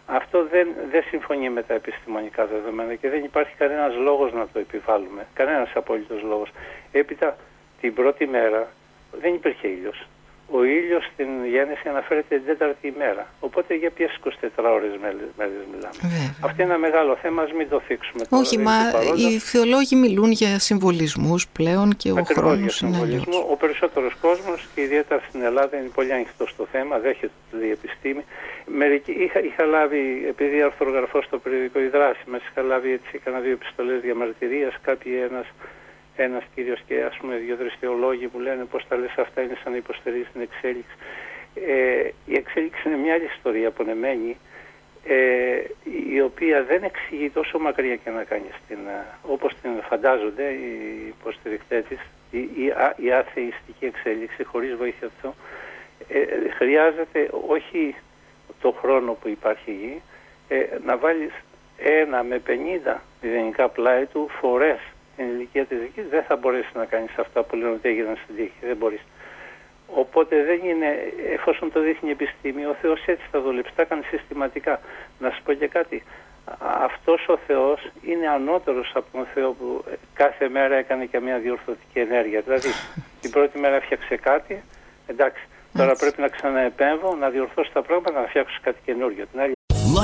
[0.05, 4.59] Αυτό δεν, δεν συμφωνεί με τα επιστημονικά δεδομένα και δεν υπάρχει κανένας λόγος να το
[4.59, 5.27] επιβάλλουμε.
[5.33, 6.49] Κανένας απόλυτος λόγος.
[6.91, 7.37] Έπειτα
[7.81, 8.71] την πρώτη μέρα
[9.21, 10.07] δεν υπήρχε ήλιος
[10.51, 13.27] ο ήλιος στην γέννηση αναφέρεται την τέταρτη ημέρα.
[13.39, 15.95] Οπότε για ποιες 24 ώρες μέρες μιλάμε.
[16.01, 16.35] Βέβαια.
[16.41, 18.41] Αυτό είναι ένα μεγάλο θέμα, ας μην το θίξουμε τώρα.
[18.41, 18.77] Όχι, μα
[19.15, 23.23] οι θεολόγοι μιλούν για συμβολισμούς πλέον και ο χρόνος είναι αλλιώς.
[23.49, 28.23] Ο περισσότερος κόσμος και ιδιαίτερα στην Ελλάδα είναι πολύ ανοιχτό στο θέμα, δέχεται τη επιστήμη.
[28.65, 33.39] Μερικοί, είχα, είχα λάβει, επειδή αρθρογραφώ στο περιοδικό «Η δράση μας», είχα λάβει έτσι, έκανα
[33.39, 35.45] δύο επιστολές διαμαρτυρίας, κάποιοι ένας
[36.23, 39.71] ένας κύριος και ας πούμε δύο-τρεις θεολόγοι που λένε πως τα λες αυτά είναι σαν
[39.71, 40.95] να υποστηρίζει την εξέλιξη.
[41.67, 44.37] Ε, η εξέλιξη είναι μια άλλη ιστορία απονεμένη
[45.07, 45.63] ε,
[46.13, 51.05] η οποία δεν εξηγεί τόσο μακριά και να κάνει στην, ε, όπως την φαντάζονται οι
[51.07, 51.99] υποστηρικτές της
[52.31, 55.35] η, η, η αθεϊστική εξέλιξη χωρίς βοήθεια του
[56.07, 57.95] ε, χρειάζεται όχι
[58.61, 60.01] το χρόνο που υπάρχει γη
[60.47, 61.33] ε, να βάλεις
[61.77, 62.41] ένα με
[62.85, 64.79] 50 μηδενικά πλάι του φορές
[65.19, 68.35] στην ηλικία της δικής δεν θα μπορέσεις να κάνεις αυτά που λένε ότι έγιναν στην
[68.35, 68.59] τύχη.
[68.61, 69.01] Δεν μπορείς.
[69.87, 73.73] Οπότε δεν είναι, εφόσον το δείχνει η επιστήμη, ο Θεός έτσι θα δουλέψει.
[73.75, 74.79] Τα έκανε συστηματικά.
[75.19, 76.03] Να σου πω και κάτι.
[76.59, 81.99] Αυτός ο Θεός είναι ανώτερος από τον Θεό που κάθε μέρα έκανε και μια διορθωτική
[81.99, 82.41] ενέργεια.
[82.41, 82.69] Δηλαδή
[83.21, 84.63] την πρώτη μέρα έφτιαξε κάτι,
[85.07, 89.25] εντάξει, τώρα πρέπει να ξαναεπέμβω, να διορθώσω τα πράγματα, να φτιάξω κάτι καινούργιο.
[89.31, 89.58] Την άλλη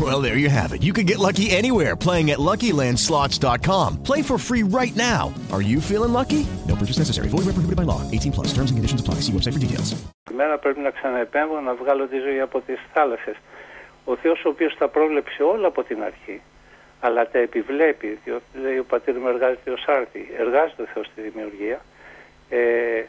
[0.00, 0.82] Well, there you have it.
[0.82, 4.02] You can get lucky anywhere playing at LuckyLandSlots.com.
[4.02, 5.32] Play for free right now.
[5.52, 6.42] Are you feeling lucky?
[6.66, 7.28] No purchase necessary.
[7.28, 8.00] Void where prohibited by law.
[8.10, 8.48] 18 plus.
[8.48, 9.20] Terms and conditions apply.
[9.22, 9.94] See website for details.
[10.36, 13.36] Μέρα πρέπει να ξαναεπέμβω να βγάλω τη ζωή από τις θάλασσες.
[14.04, 16.40] Ο Θεός ο οποίος τα πρόβλεψε όλα από την αρχή
[17.06, 21.20] αλλά τα επιβλέπει, διότι λέει ο πατήρ μου εργάζεται ως άρτη, εργάζεται ο Θεός στη
[21.20, 21.84] δημιουργία,
[22.48, 23.08] ε, ε, τα,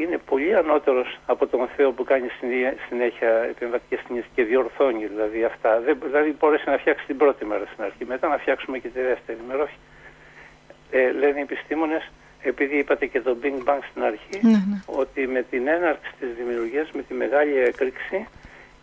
[0.00, 2.28] είναι πολύ ανώτερος από τον Θεό που κάνει
[2.88, 5.80] συνέχεια επεμβατικές συνήθειες και διορθώνει δηλαδή αυτά.
[5.80, 9.00] Δεν, δηλαδή μπόρεσε να φτιάξει την πρώτη μέρα στην αρχή, μετά να φτιάξουμε και τη
[9.00, 9.78] δεύτερη μέρα, όχι.
[10.90, 12.10] Ε, λένε οι επιστήμονες,
[12.42, 14.80] επειδή είπατε και το Big Bang στην αρχή, ναι, ναι.
[14.86, 18.26] ότι με την έναρξη της δημιουργίας, με τη μεγάλη έκρηξη,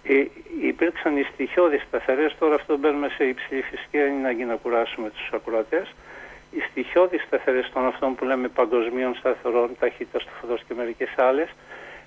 [0.03, 0.25] ε,
[0.61, 5.29] υπήρξαν οι στοιχειώδεις σταθερές, τώρα αυτό μπαίνουμε σε υψηλή φυσική, δεν είναι να κουράσουμε τους
[5.33, 5.93] ακροατές.
[6.55, 11.49] Οι στοιχειώδεις σταθερές των αυτών που λέμε παγκοσμίων σταθερών, ταχύτητα του φωτός και μερικές άλλες,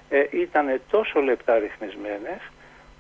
[0.09, 2.41] ε, ήταν τόσο λεπτά ρυθμισμένες,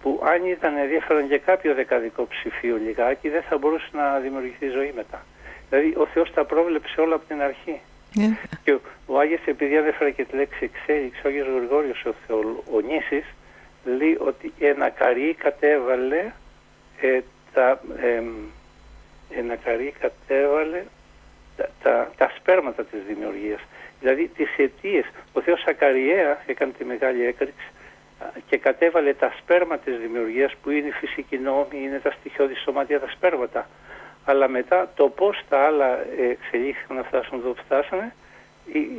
[0.02, 4.92] που αν ήταν ενδιαφέρον και κάποιο δεκαδικό ψηφίο λιγάκι, δεν θα μπορούσε να δημιουργηθεί ζωή
[4.96, 5.24] μετά.
[5.68, 7.80] Δηλαδή ο Θεός τα πρόβλεψε όλα από την αρχή.
[8.16, 8.48] Yeah.
[8.64, 13.24] Και ο, ο Άγιος, επειδή ανέφερε και τη λέξη εξέλιξη, ο Άγιος Γρηγόριος ο Θεολογονήσης,
[13.84, 16.32] λέει ότι ένα καρύ κατέβαλε
[17.00, 17.20] ε,
[17.52, 18.22] τα, ε,
[19.38, 20.82] ένα καρύ κατέβαλε
[21.56, 23.60] τα, τα, τα, σπέρματα της δημιουργίας.
[24.00, 25.04] Δηλαδή τις αιτίες.
[25.32, 27.66] Ο Θεός Ακαριέα έκανε τη μεγάλη έκρηξη
[28.48, 33.00] και κατέβαλε τα σπέρμα της δημιουργίας που είναι η φυσική νόμη, είναι τα στοιχειώδη σωματεία,
[33.00, 33.68] τα σπέρματα.
[34.24, 35.98] Αλλά μετά το πώς τα άλλα
[36.30, 38.14] εξελίχθηκαν να φτάσουν εδώ που φτάσανε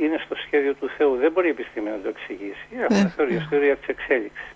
[0.02, 1.16] είναι στο σχέδιο του Θεού.
[1.16, 2.68] Δεν μπορεί η επιστήμη να το εξηγήσει.
[2.80, 4.52] Έχουμε ε, θεωρία, θεωρία της εξέλιξης.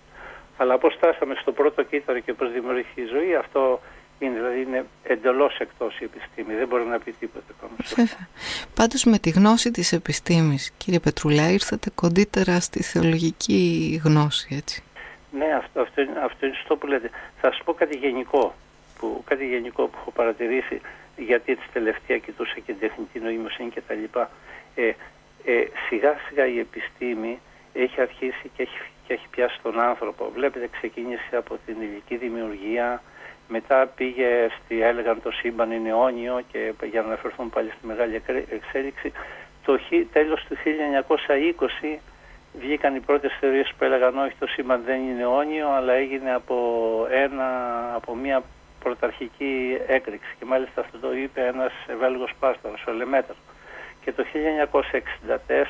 [0.56, 3.80] Αλλά πώς στάσαμε στο πρώτο κύτταρο και πώς δημιουργήθηκε η ζωή, αυτό
[4.24, 7.72] είναι, δηλαδή είναι εντελώς εκτός η επιστήμη, δεν μπορεί να πει τίποτα ακόμα.
[7.96, 8.28] Βέβαια.
[8.74, 14.82] Πάντως με τη γνώση της επιστήμης, κύριε Πετρουλά, ήρθατε κοντύτερα στη θεολογική γνώση, έτσι.
[15.38, 17.10] Ναι, αυτό, αυτό, είναι, αυτό είναι στο που λέτε.
[17.40, 18.54] Θα σας πω κάτι γενικό,
[18.98, 20.80] που, κάτι γενικό που έχω παρατηρήσει,
[21.16, 24.30] γιατί έτσι τελευταία κοιτούσα και την τεχνητή νοημοσύνη και τα λοιπά.
[24.74, 24.92] Ε,
[25.44, 27.38] ε, σιγά σιγά η επιστήμη
[27.72, 30.30] έχει αρχίσει και έχει, και έχει πιάσει τον άνθρωπο.
[30.34, 33.02] Βλέπετε ξεκίνησε από την ηλική δημιουργία,
[33.48, 38.22] μετά πήγε στη, έλεγαν το σύμπαν είναι αιώνιο και για να αναφερθούν πάλι στη μεγάλη
[38.48, 39.12] εξέλιξη.
[39.64, 39.78] Το
[40.12, 40.56] τέλος του
[41.92, 41.98] 1920
[42.58, 46.56] βγήκαν οι πρώτες θεωρίες που έλεγαν όχι το σύμπαν δεν είναι αιώνιο αλλά έγινε από,
[47.10, 47.48] ένα,
[47.94, 48.42] από μια
[48.82, 53.32] πρωταρχική έκρηξη και μάλιστα αυτό το είπε ένας Βέλγος πάστορος, ο Λεμέτρ.
[54.04, 54.24] Και το
[55.22, 55.62] 1964 ε,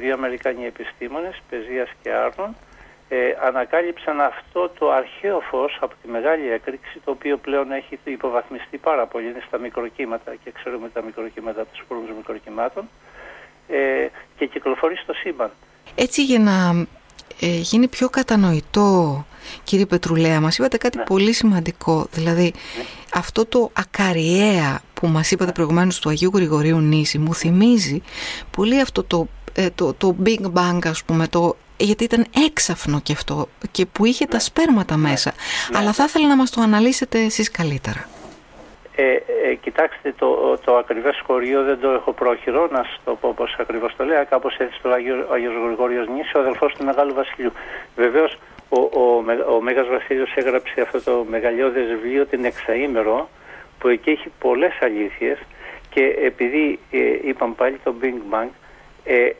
[0.00, 2.56] δύο Αμερικανοί επιστήμονες, Πεζίας και Άρνον,
[3.08, 8.76] ε, ανακάλυψαν αυτό το αρχαίο φως από τη μεγάλη έκρηξη, το οποίο πλέον έχει υποβαθμιστεί
[8.76, 12.88] πάρα πολύ, είναι στα μικροκύματα και ξέρουμε τα μικροκύματα τους σπόρους μικροκυμάτων
[13.68, 15.50] ε, και κυκλοφορεί στο σύμπαν.
[15.94, 16.86] Έτσι για να
[17.40, 19.24] ε, γίνει πιο κατανοητό
[19.64, 21.04] κύριε Πετρουλέα μας είπατε κάτι ναι.
[21.04, 22.84] πολύ σημαντικό δηλαδή ναι.
[23.14, 28.02] αυτό το ακαριέα που μας είπατε προηγουμένως του Αγίου Γρηγορίου Νήσι μου θυμίζει
[28.50, 29.37] πολύ αυτό το ε,
[29.74, 34.26] το, το Big Bang ας πούμε, το, γιατί ήταν έξαφνο και αυτό και που είχε
[34.26, 35.08] τα σπέρματα ναι.
[35.08, 35.32] μέσα.
[35.70, 35.78] Ναι.
[35.78, 38.08] Αλλά θα ήθελα να μας το αναλύσετε εσείς καλύτερα.
[39.00, 39.12] Ε,
[39.50, 43.56] ε, κοιτάξτε, το, το ακριβές χωρίο δεν το έχω πρόχειρο, να σας το πω όπως
[43.58, 47.52] ακριβώς το λέω, κάπως έτσι το Αγιο, Αγιος Γρηγόριος Νήσι, ο αδελφός του Μεγάλου Βασιλείου.
[47.96, 49.24] Βεβαίως, ο, ο,
[49.56, 53.28] ο Μέγας Βασίλειος έγραψε αυτό το μεγαλειώδες βιβλίο την Εξαήμερο,
[53.78, 55.38] που εκεί έχει πολλές αλήθειες
[55.90, 58.48] και επειδή ε, είπαμε πάλι το Big Bang,
[59.08, 59.30] ε,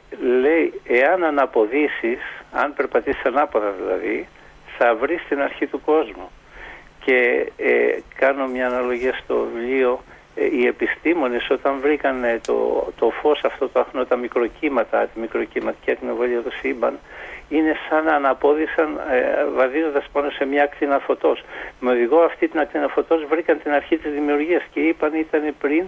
[0.40, 2.20] λέει εάν αναποδήσεις,
[2.52, 4.28] αν περπατήσεις ανάποδα δηλαδή,
[4.78, 6.31] θα βρεις την αρχή του κόσμου.
[7.04, 10.02] Και ε, κάνω μια αναλογία στο βιβλίο,
[10.35, 15.90] ε, οι επιστήμονες όταν βρήκαν το, το φως αυτό το αχνό, τα μικροκύματα, τη μικροκυματική
[15.90, 16.98] ακτινοβολία του σύμπαν,
[17.48, 21.44] είναι σαν να αναπόδησαν ε, βαδίζοντας πάνω σε μια ακτίνα φωτός.
[21.81, 25.85] Με οδηγό αυτή την ακτίνα φωτός βρήκαν την αρχή της δημιουργίας και είπαν ήταν πριν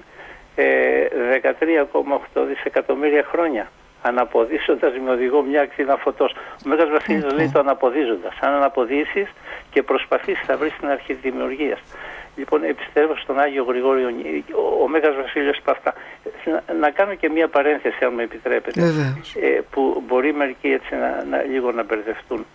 [0.56, 3.70] 13,8 δισεκατομμύρια χρόνια
[4.02, 6.32] αναποδίσοντας με οδηγό μια ακτίνα φωτός.
[6.32, 8.38] Ο Μέγας Βασίλης λέει το αναποδίζοντας.
[8.40, 9.28] Αν αναποδίσεις
[9.70, 11.78] και προσπαθήσεις θα βρεις την αρχή της δημιουργίας.
[12.36, 14.08] Λοιπόν, επιστρέφω στον Άγιο Γρηγόριο,
[14.52, 15.94] ο, ο Μέγας Βασίλειος αυτά.
[16.44, 18.80] Να, να, κάνω και μια παρένθεση, αν με επιτρέπετε,
[19.40, 22.46] ε, που μπορεί μερικοί έτσι να, να, λίγο να μπερδευτούν.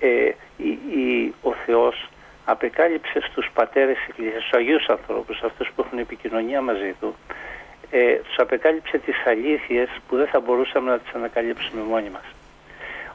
[0.00, 0.08] Ε,
[0.56, 2.08] η, η, ο Θεός
[2.44, 7.16] απεκάλυψες στους πατέρες της Εκκλησίας, στους Αγίους ανθρώπους, αυτούς που έχουν επικοινωνία μαζί του,
[7.90, 12.24] ε, τους απεκάλυψε τις αλήθειες που δεν θα μπορούσαμε να τις ανακαλύψουμε μόνοι μας.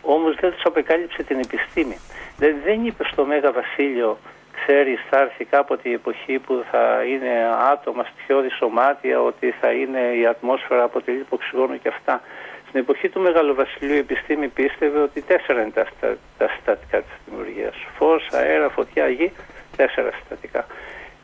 [0.02, 1.98] Όμως δεν τους απεκάλυψε την επιστήμη.
[2.38, 4.18] Δεν, δεν είπε στο Μέγα Βασίλειο,
[4.62, 7.32] ξέρεις θα έρθει κάποτε η εποχή που θα είναι
[7.72, 12.22] άτομα στοιχειώδη σωμάτια, ότι θα είναι η ατμόσφαιρα αποτελεί οξυγόνο και αυτά.
[12.70, 16.98] Στην εποχή του Μεγάλου Βασιλείου η επιστήμη πίστευε ότι τέσσερα είναι τα, τα, τα συστατικά
[17.02, 17.76] της δημιουργίας.
[17.98, 19.32] Φως, αέρα, φωτιά, γη,
[19.76, 20.66] τέσσερα συστατικά.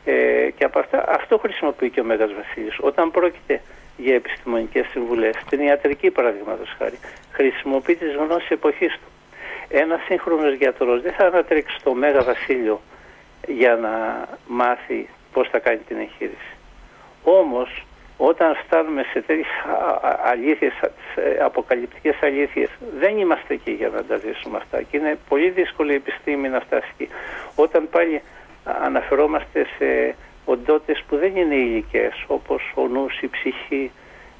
[0.04, 2.76] Ε, και από αυτά, αυτό χρησιμοποιεί και ο Μέγας Βασίλης.
[2.80, 3.60] Όταν πρόκειται
[3.96, 6.98] για επιστημονικές συμβουλές, στην ιατρική παραδείγματος χάρη,
[7.32, 9.10] χρησιμοποιεί τις γνώσεις εποχής του.
[9.68, 12.80] Ένας σύγχρονος γιατρός δεν θα ανατρέξει στο Μέγα Βασίλειο
[13.46, 16.56] για να μάθει πώς θα κάνει την εγχείρηση.
[17.22, 17.84] Όμως,
[18.16, 19.46] όταν φτάνουμε σε τέτοιες
[20.24, 20.72] αλήθειες,
[21.44, 24.82] αποκαλυπτικές αλήθειες, δεν είμαστε εκεί για να τα ζήσουμε αυτά.
[24.82, 27.08] Και είναι πολύ δύσκολη η επιστήμη να φτάσει εκεί.
[27.54, 28.22] Όταν πάλι
[28.64, 33.90] αναφερόμαστε σε οντότητες που δεν είναι υλικές όπως ο νους, η ψυχή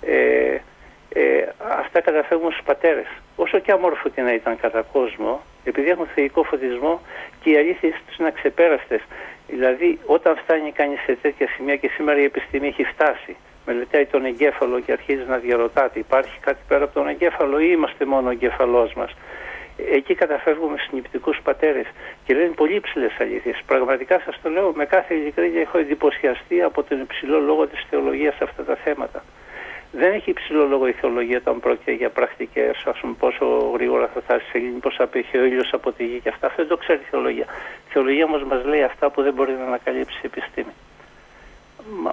[0.03, 0.59] ε,
[1.12, 3.07] ε, αυτά καταφεύγουν στους πατέρες.
[3.37, 7.01] Όσο και αμόρφωτοι να ήταν κατά κόσμο επειδή έχουν θεϊκό φωτισμό
[7.41, 9.01] και οι αλήθειες τους είναι αξεπέραστες.
[9.49, 14.24] Δηλαδή όταν φτάνει κανείς σε τέτοια σημεία και σήμερα η επιστήμη έχει φτάσει μελετάει τον
[14.24, 18.31] εγκέφαλο και αρχίζει να διαρωτάται υπάρχει κάτι πέρα από τον εγκέφαλο ή είμαστε μόνο ο
[18.31, 19.11] εγκέφαλός μας
[19.76, 21.87] εκεί καταφεύγουμε στους νηπτικούς πατέρες
[22.24, 23.62] και λένε πολύ υψηλέ αλήθειες.
[23.66, 28.35] Πραγματικά σας το λέω με κάθε ειλικρίνεια, έχω εντυπωσιαστεί από τον υψηλό λόγο της θεολογίας
[28.35, 29.24] σε αυτά τα θέματα.
[29.92, 34.20] Δεν έχει υψηλό λόγο η θεολογία όταν πρόκειται για πρακτικές, ας πούμε, πόσο γρήγορα θα
[34.20, 36.46] φτάσει σε λίμνη, πώ απέχει ο ήλιος από τη γη και αυτά.
[36.46, 37.46] Αυτό δεν το ξέρει η θεολογία.
[37.88, 40.72] Η θεολογία όμως μας λέει αυτά που δεν μπορεί να ανακαλύψει η επιστήμη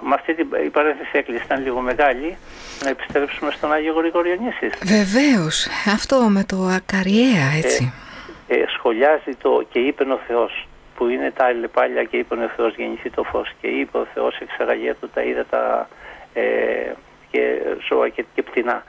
[0.00, 2.36] με αυτή την η παρένθεση έκλεισε, ήταν λίγο μεγάλη,
[2.82, 4.78] να επιστρέψουμε στον Άγιο Γρηγόριο Νήσης.
[4.82, 7.92] Βεβαίως, αυτό με το ακαριέα έτσι.
[8.48, 12.50] Ε, ε, σχολιάζει το και είπε ο Θεός, που είναι τα αλληλεπάλια και είπε ο
[12.56, 15.88] Θεός γεννηθεί το φως και είπε ο Θεός εξαγαγία του τα είδα
[16.34, 16.42] ε,
[17.30, 18.84] και ζώα και, και πτηνά.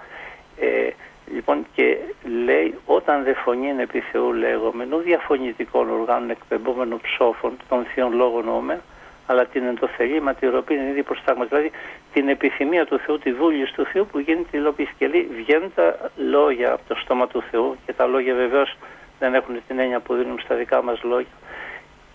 [0.59, 0.89] Ε,
[1.33, 1.97] λοιπόν και
[2.45, 8.45] λέει όταν δε φωνή είναι επί Θεού λέγομενου διαφωνητικών οργάνων εκπεμπόμενων ψόφων των θείων λόγων
[8.45, 8.81] νόμεν
[9.25, 11.45] αλλά την εντοθελήμα, τη ροπή είναι ήδη προστάγμα.
[11.45, 11.71] Δηλαδή
[12.13, 14.93] την επιθυμία του Θεού, τη βούληση του Θεού που γίνεται υλοποίηση.
[14.97, 18.77] Και λέει, βγαίνουν τα λόγια από το στόμα του Θεού και τα λόγια βεβαίως
[19.19, 21.31] δεν έχουν την έννοια που δίνουν στα δικά μας λόγια.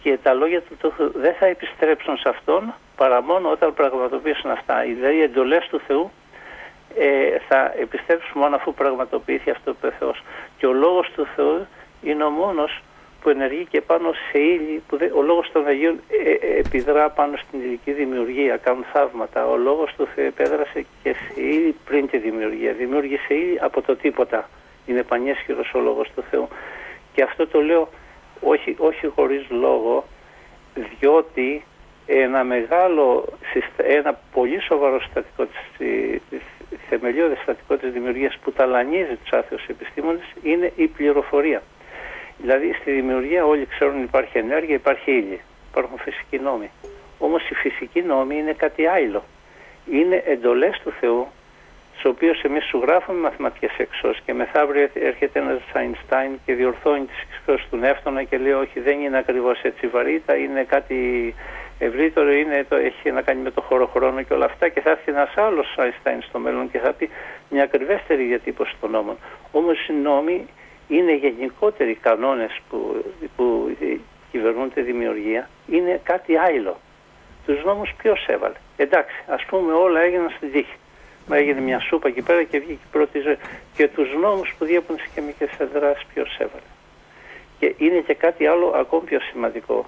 [0.03, 4.81] Και τα λόγια του Θεού δεν θα επιστρέψουν σε αυτόν παρά μόνο όταν πραγματοποιήσουν αυτά.
[4.81, 6.11] Δηλαδή οι εντολές του Θεού
[6.99, 10.23] ε, θα επιστρέψουν μόνο αφού πραγματοποιηθεί αυτό που ο Θεός.
[10.59, 11.67] Και ο λόγος του Θεού
[12.03, 12.81] είναι ο μόνος
[13.21, 17.37] που ενεργεί και πάνω σε ύλη, που ο λόγος των Αγίων ε, ε, επιδρά πάνω
[17.37, 19.47] στην υλική δημιουργία, κάνουν θαύματα.
[19.47, 22.73] Ο λόγος του Θεού επέδρασε και σε ύλη πριν τη δημιουργία.
[22.73, 24.49] Δημιούργησε ύλη από το τίποτα.
[24.87, 26.49] Είναι πανιέσχυρος ο λόγος του Θεού.
[27.15, 27.89] Και αυτό το λέω
[28.41, 30.05] όχι, όχι χωρίς λόγο,
[30.75, 31.65] διότι
[32.07, 33.25] ένα μεγάλο,
[33.77, 36.41] ένα πολύ σοβαρό συστατικό της, της
[36.89, 41.63] θεμελιώδης συστατικό της δημιουργίας που ταλανίζει τους άθεους επιστήμονες είναι η πληροφορία.
[42.41, 46.71] Δηλαδή στη δημιουργία όλοι ξέρουν υπάρχει ενέργεια, υπάρχει ύλη, υπάρχουν φυσικοί νόμοι.
[47.19, 49.23] Όμως οι φυσικοί νόμοι είναι κάτι άλλο.
[49.91, 51.27] Είναι εντολές του Θεού,
[51.93, 57.27] τις οποίες εμείς σου γράφουμε μαθηματικές εξώσεις και μεθαύριο έρχεται ένας Αϊνστάιν και διορθώνει τις
[57.39, 61.35] εξώσεις του Νεύτωνα και λέει: Όχι, δεν είναι ακριβώς έτσι βαρύτητα, είναι κάτι
[61.79, 64.69] ευρύτερο, είναι, το, έχει να κάνει με το χώρο χρόνο και όλα αυτά.
[64.69, 67.11] Και θα έρθει ένας άλλος Αϊνστάιν στο μέλλον και θα πει
[67.51, 69.17] μια ακριβέστερη διατύπωση των νόμων.
[69.53, 70.47] Όμως οι νόμοι
[70.91, 73.05] είναι γενικότεροι κανόνες που,
[73.37, 73.77] που
[74.31, 76.77] κυβερνούν τη δημιουργία, είναι κάτι άλλο.
[77.47, 78.55] Τους νόμους ποιος έβαλε.
[78.77, 80.77] Εντάξει, ας πούμε όλα έγιναν στην τύχη.
[81.27, 83.37] Μα έγινε μια σούπα εκεί πέρα και βγήκε η πρώτη ζωή.
[83.77, 86.71] Και τους νόμους που διέπουν τις χημικές αντιδράσει ποιος έβαλε.
[87.59, 89.87] Και είναι και κάτι άλλο ακόμη πιο σημαντικό.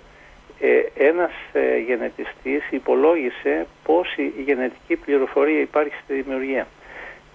[0.61, 6.67] Ε, ένας ε, γενετιστής υπολόγισε πόση γενετική πληροφορία υπάρχει στη δημιουργία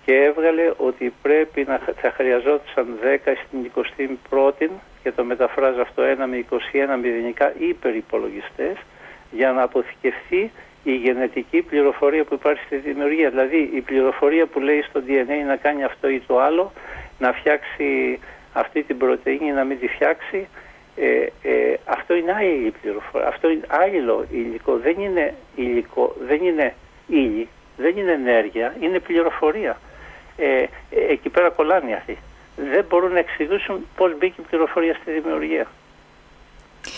[0.08, 2.88] και έβγαλε ότι πρέπει να θα χρειαζόταν
[3.26, 3.72] 10 στην
[4.30, 4.70] 21η
[5.04, 6.56] και το μεταφράζει αυτό 1 με 21
[7.02, 8.76] μηδενικά υπερυπολογιστές
[9.32, 10.52] για να αποθηκευτεί
[10.84, 13.30] η γενετική πληροφορία που υπάρχει στη δημιουργία.
[13.30, 16.72] Δηλαδή η πληροφορία που λέει στο DNA να κάνει αυτό ή το άλλο,
[17.20, 18.20] να φτιάξει
[18.54, 20.48] αυτή την πρωτεΐνη να μην τη φτιάξει.
[20.96, 23.28] Ε, ε, αυτό είναι άλλη πληροφορία.
[23.28, 24.78] Αυτό είναι άλλο υλικό.
[24.78, 26.74] Δεν είναι υλικό, δεν είναι
[27.08, 29.78] ύλη, δεν είναι ενέργεια, είναι πληροφορία.
[30.38, 32.18] Ε, εκεί πέρα κολλάνε αυτοί.
[32.56, 35.68] Δεν μπορούν να εξηγήσουν πώς μπήκε η πληροφορία στη δημιουργία.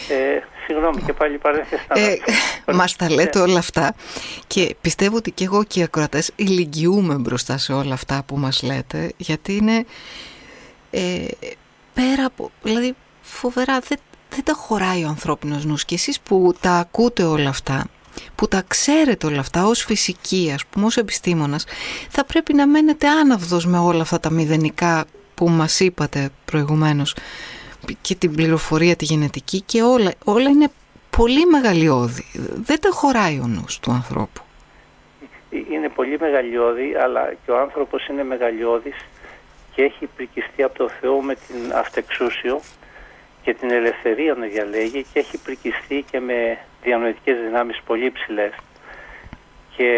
[0.09, 1.85] Ε, συγγνώμη και πάλι παρένθεση.
[1.93, 3.95] Ε, μας τα λέτε όλα αυτά
[4.47, 8.63] και πιστεύω ότι και εγώ και οι ακροατές ηλικιούμε μπροστά σε όλα αυτά που μας
[8.63, 9.85] λέτε γιατί είναι
[10.91, 11.25] ε,
[11.93, 13.97] πέρα από, δηλαδή φοβερά δεν,
[14.29, 17.85] δεν τα χωράει ο ανθρώπινος νους και εσείς που τα ακούτε όλα αυτά
[18.35, 21.65] που τα ξέρετε όλα αυτά ως φυσική ας πούμε ως επιστήμονας
[22.09, 25.05] θα πρέπει να μένετε άναυδος με όλα αυτά τα μηδενικά
[25.35, 27.15] που μας είπατε προηγουμένως
[28.01, 30.71] και την πληροφορία τη γενετική και όλα, όλα είναι
[31.17, 32.25] πολύ μεγαλειώδη.
[32.63, 34.41] Δεν τα χωράει ο νους του ανθρώπου.
[35.71, 38.95] Είναι πολύ μεγαλειώδη, αλλά και ο άνθρωπος είναι μεγαλειώδης
[39.75, 42.59] και έχει πρικιστεί από το Θεό με την αυτεξούσιο
[43.41, 48.51] και την ελευθερία να διαλέγει και έχει πρικιστεί και με διανοητικές δυνάμεις πολύ ψηλές
[49.75, 49.91] και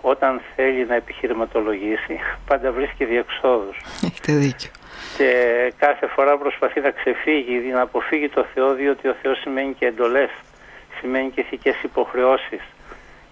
[0.00, 3.76] όταν θέλει να επιχειρηματολογήσει πάντα βρίσκει διεξόδους.
[4.06, 4.70] Έχετε δίκιο
[5.18, 9.86] και κάθε φορά προσπαθεί να ξεφύγει, να αποφύγει το Θεό, διότι ο Θεός σημαίνει και
[9.86, 10.30] εντολές,
[11.00, 12.60] σημαίνει και ηθικές υποχρεώσεις,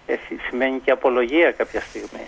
[0.05, 0.15] ε,
[0.49, 2.25] σημαίνει και απολογία κάποια στιγμή.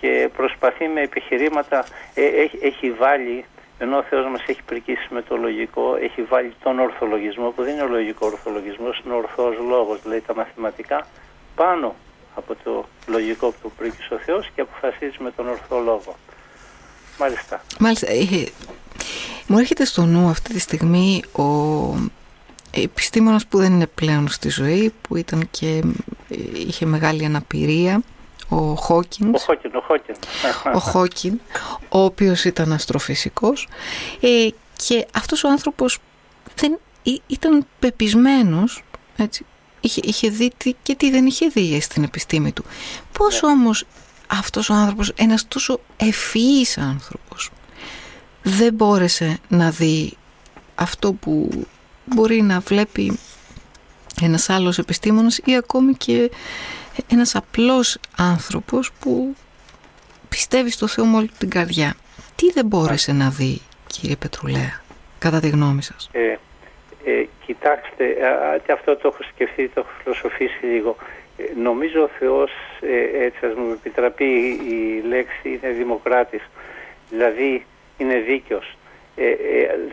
[0.00, 3.44] Και προσπαθεί με επιχειρήματα, ε, έχει, έχει βάλει,
[3.78, 7.72] ενώ ο Θεός μας έχει πρικήσει με το λογικό, έχει βάλει τον ορθολογισμό, που δεν
[7.72, 11.06] είναι ο λογικός ορθολογισμός, είναι ο ορθός λόγος, δηλαδή τα μαθηματικά,
[11.54, 11.94] πάνω
[12.34, 16.16] από το λογικό που πρίκησε ο Θεός και αποφασίζει με τον ορθό λόγο.
[17.18, 17.60] Μάλιστα.
[17.78, 18.10] Μάλιστα.
[18.10, 18.46] Ε,
[19.46, 21.44] μου έρχεται στο νου αυτή τη στιγμή ο
[22.70, 25.82] επιστήμονας που δεν είναι πλέον στη ζωή, που ήταν και
[26.28, 26.36] ε,
[26.66, 28.02] είχε μεγάλη αναπηρία,
[28.48, 29.42] ο Χόκκινς.
[29.42, 30.18] Ο Χόκκινς, ο Χόκκινς.
[30.74, 31.40] Ο Χόκκινς,
[31.88, 33.68] ο οποίος ήταν αστροφυσικός
[34.20, 34.48] ε,
[34.86, 35.98] και αυτός ο άνθρωπος
[36.54, 36.78] δεν,
[37.26, 38.82] ήταν πεπισμένος,
[39.16, 39.46] έτσι,
[39.80, 42.64] είχε, είχε δει τι, και τι δεν είχε δει στην επιστήμη του.
[43.12, 43.48] Πώς ναι.
[43.48, 43.84] όμως
[44.26, 47.50] αυτός ο άνθρωπος, ένας τόσο ευφυής άνθρωπος,
[48.42, 50.16] δεν μπόρεσε να δει
[50.74, 51.66] αυτό που
[52.04, 53.18] μπορεί να βλέπει
[54.22, 56.30] ένας άλλος επιστήμονας ή ακόμη και
[57.10, 59.36] ένας απλός άνθρωπος που
[60.28, 61.94] πιστεύει στο Θεό με όλη την καρδιά.
[62.36, 64.80] Τι δεν μπόρεσε να δει κύριε Πετρουλέα,
[65.18, 66.36] κατά τη γνώμη σας; Ε,
[67.04, 70.96] ε, κοιτάξτε, α, αυτό το έχω σκεφτεί, το έχω φιλοσοφήσει λίγο.
[71.62, 74.24] Νομίζω ο Θεός, ε, έτσι ας μου επιτραπεί
[74.68, 76.42] η λέξη, είναι δημοκράτης.
[77.10, 77.66] Δηλαδή
[77.98, 78.76] είναι δίκαιος.
[79.16, 79.34] ε, ε,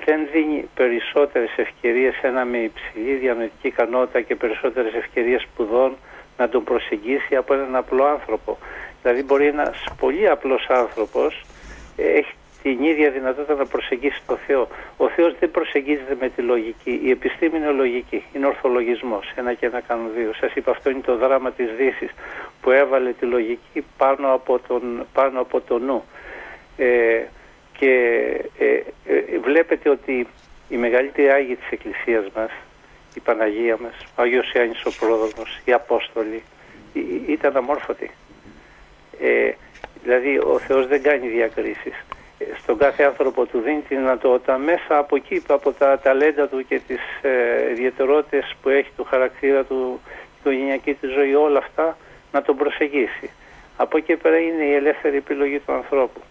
[0.05, 5.97] δεν δίνει περισσότερες ευκαιρίες ένα με υψηλή διανοητική ικανότητα και περισσότερες ευκαιρίες σπουδών
[6.37, 8.57] να τον προσεγγίσει από έναν απλό άνθρωπο.
[9.01, 11.45] Δηλαδή μπορεί ένας πολύ απλός άνθρωπος
[11.97, 14.67] ε, έχει την ίδια δυνατότητα να προσεγγίσει το Θεό.
[14.97, 16.99] Ο Θεός δεν προσεγγίζεται με τη λογική.
[17.03, 18.23] Η επιστήμη είναι λογική.
[18.33, 19.31] Είναι ορθολογισμός.
[19.35, 20.33] Ένα και ένα κάνουν δύο.
[20.33, 22.11] Σας είπα αυτό είναι το δράμα της δύσης
[22.61, 26.03] που έβαλε τη λογική πάνω από τον, πάνω από το νου.
[26.77, 27.21] Ε,
[27.77, 27.91] και
[28.57, 28.65] ε,
[29.05, 30.27] ε, βλέπετε ότι
[30.69, 32.51] η μεγαλύτερη Άγιοι της Εκκλησίας μας,
[33.13, 36.43] η Παναγία μας, ο Άγιος Ιάννης ο Πρόδρομος, οι Απόστολοι,
[37.27, 38.11] ήταν αμόρφωτοι.
[39.19, 39.51] Ε,
[40.03, 42.05] δηλαδή ο Θεός δεν κάνει διακρίσεις.
[42.37, 46.65] Ε, στον κάθε άνθρωπο του δίνει τη δυνατότητα μέσα από εκεί, από τα ταλέντα του
[46.67, 51.97] και τις ε, ιδιαιτερότητες που έχει του χαρακτήρα του, η οικογενειακή του ζωή, όλα αυτά
[52.31, 53.29] να τον προσεγγίσει.
[53.77, 56.21] Από εκεί πέρα είναι η ελεύθερη επιλογή του ανθρώπου.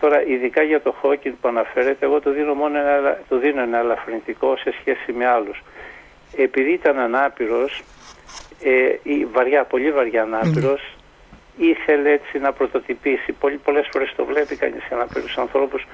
[0.00, 3.78] Τώρα, ειδικά για το Χόκκιν που αναφέρεται, εγώ το δίνω, μόνο ένα, το δίνω ένα
[3.78, 5.62] ελαφρυντικό σε σχέση με άλλους.
[6.36, 7.82] Επειδή ήταν ανάπηρος,
[8.62, 8.96] ε,
[9.32, 10.96] βαριά, πολύ βαριά ανάπηρος,
[11.56, 13.32] ήθελε έτσι να πρωτοτυπήσει.
[13.32, 15.86] Πολύ, πολλές φορές το βλέπει κανείς σε ανάπηρους ανθρώπους,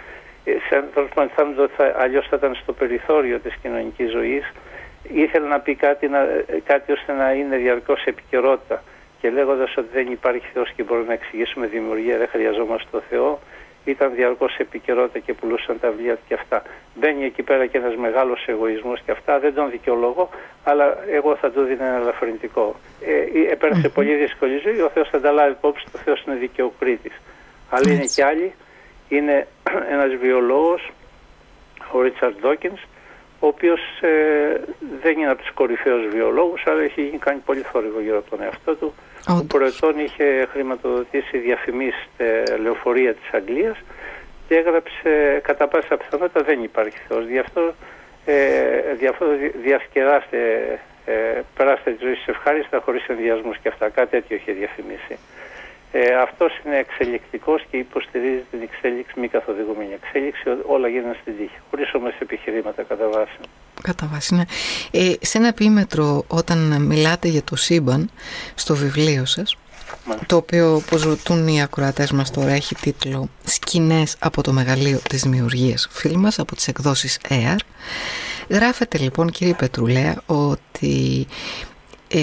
[0.45, 4.53] ε, σε ανθρώπους που αισθάνονται ότι θα, αλλιώς θα ήταν στο περιθώριο της κοινωνικής ζωής.
[5.12, 8.82] Ήθελε να πει κάτι, να, ε, κάτι ώστε να είναι διαρκώς επικαιρότητα.
[9.20, 13.41] Και λέγοντας ότι δεν υπάρχει Θεός και μπορούμε να εξηγήσουμε δημιουργία, δεν χρειαζόμαστε το Θεό,
[13.91, 16.62] ήταν διαρκώς επικαιρότητα και πουλούσαν τα βιβλία και αυτά.
[16.95, 19.39] Μπαίνει εκεί πέρα και ένας μεγάλος εγωισμός και αυτά.
[19.39, 20.28] Δεν τον δικαιολογώ,
[20.64, 22.74] αλλά εγώ θα του δίνω ένα ελαφρυντικό.
[23.01, 24.80] Ε, επέρασε πολύ δύσκολη ζωή.
[24.80, 25.84] Ο Θεός θα τα λάβει υπόψη.
[25.95, 27.20] Ο Θεός είναι δικαιοκρίτης.
[27.70, 28.55] Αλλά είναι και άλλοι.
[29.09, 29.47] Είναι
[29.95, 30.91] ένας βιολόγος,
[31.93, 32.80] ο Ρίτσαρντ Ντόκινς,
[33.41, 34.61] ο οποίος ε,
[35.03, 38.74] δεν είναι από τους κορυφαίους βιολόγους, αλλά έχει κάνει πολύ θόρυβο γύρω από τον εαυτό
[38.74, 38.95] του
[39.26, 42.09] που προετών είχε χρηματοδοτήσει διαφημίσεις
[42.61, 43.76] λεωφορεία της Αγγλίας
[44.49, 47.26] και έγραψε κατά πάσα πιθανότητα δεν υπάρχει Θεός.
[47.26, 47.74] Γι' αυτό,
[48.24, 48.39] ε,
[49.62, 50.39] διασκεδάστε,
[51.05, 53.89] ε, περάστε τη ζωή σας ευχάριστα χωρίς ενδιασμούς και αυτά.
[53.89, 55.18] Κάτι τέτοιο είχε διαφημίσει.
[55.93, 60.43] Ε, Αυτός είναι εξελικτικός και υποστηρίζει την εξέλιξη, μη καθοδηγούμενη εξέλιξη.
[60.66, 63.39] Όλα γίνονται στην τύχη, χωρίς όμως επιχειρήματα κατά βάση.
[63.82, 64.43] Κατά βάση, ναι.
[64.91, 68.11] Ε, σε ένα επίμετρο, όταν μιλάτε για το σύμπαν
[68.55, 69.57] στο βιβλίο σας,
[70.26, 75.22] το οποίο, όπως ρωτούν οι ακροατές μας τώρα, έχει τίτλο Σκηνές από το μεγαλείο της
[75.22, 77.57] δημιουργίας φίλη μας από τις εκδόσεις ΕΑΡ.
[78.49, 81.26] Γράφεται λοιπόν, κύριε Πετρουλέα, ότι
[82.09, 82.20] ε,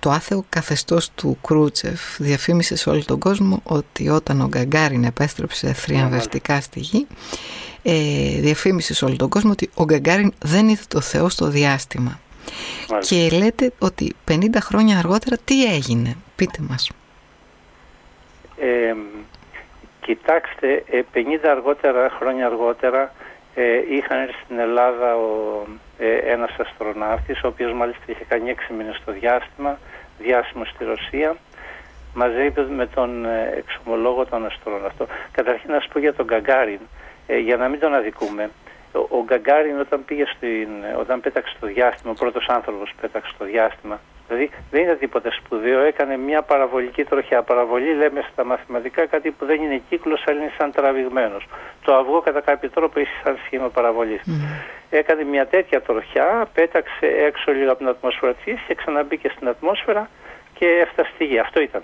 [0.00, 5.72] το άθεο καθεστώς του Κρούτσεφ διαφήμισες σε όλο τον κόσμο ότι όταν ο Γκαγκάριν επέστρεψε
[5.72, 7.06] θριαμβευτικά στη γη
[7.82, 12.20] ε, διαφήμισες σε όλο τον κόσμο ότι ο Γκαγκάριν δεν είδε το Θεό στο διάστημα.
[13.00, 16.16] Και λέτε ότι 50 χρόνια αργότερα τι έγινε.
[16.36, 16.90] Πείτε μας.
[18.60, 18.94] Ε,
[20.00, 20.84] κοιτάξτε,
[21.14, 23.12] 50 αργότερα, χρόνια αργότερα
[23.54, 25.64] ε, είχαν έρθει στην Ελλάδα ο,
[25.98, 29.78] ε, ένας αστροναύτης, ο οποίος μάλιστα είχε κάνει έξι μήνες στο διάστημα,
[30.18, 31.36] διάσημο στη Ρωσία,
[32.14, 35.06] μαζί με τον ε, εξομολόγο των αστροναυτών.
[35.32, 36.80] Καταρχήν να σας πω για τον Γκαγκάριν,
[37.26, 38.50] ε, για να μην τον αδικούμε.
[38.92, 40.68] Ο, ο Γκαγκάριν όταν πήγε στην,
[40.98, 45.80] όταν πέταξε στο διάστημα, ο πρώτος άνθρωπος πέταξε στο διάστημα, Δηλαδή δεν είναι τίποτα σπουδαίο,
[45.80, 47.42] έκανε μια παραβολική τροχιά.
[47.42, 51.46] Παραβολή λέμε στα μαθηματικά κάτι που δεν είναι κύκλος αλλά είναι σαν τραβηγμένος.
[51.82, 54.20] Το αυγό κατά κάποιο τρόπο έχει σαν σχήμα παραβολής.
[54.90, 60.08] Έκανε μια τέτοια τροχιά, πέταξε έξω λίγο από την ατμόσφαιρα της και ξαναμπήκε στην ατμόσφαιρα
[60.54, 61.38] και έφτασε στη γη.
[61.38, 61.82] Αυτό ήταν.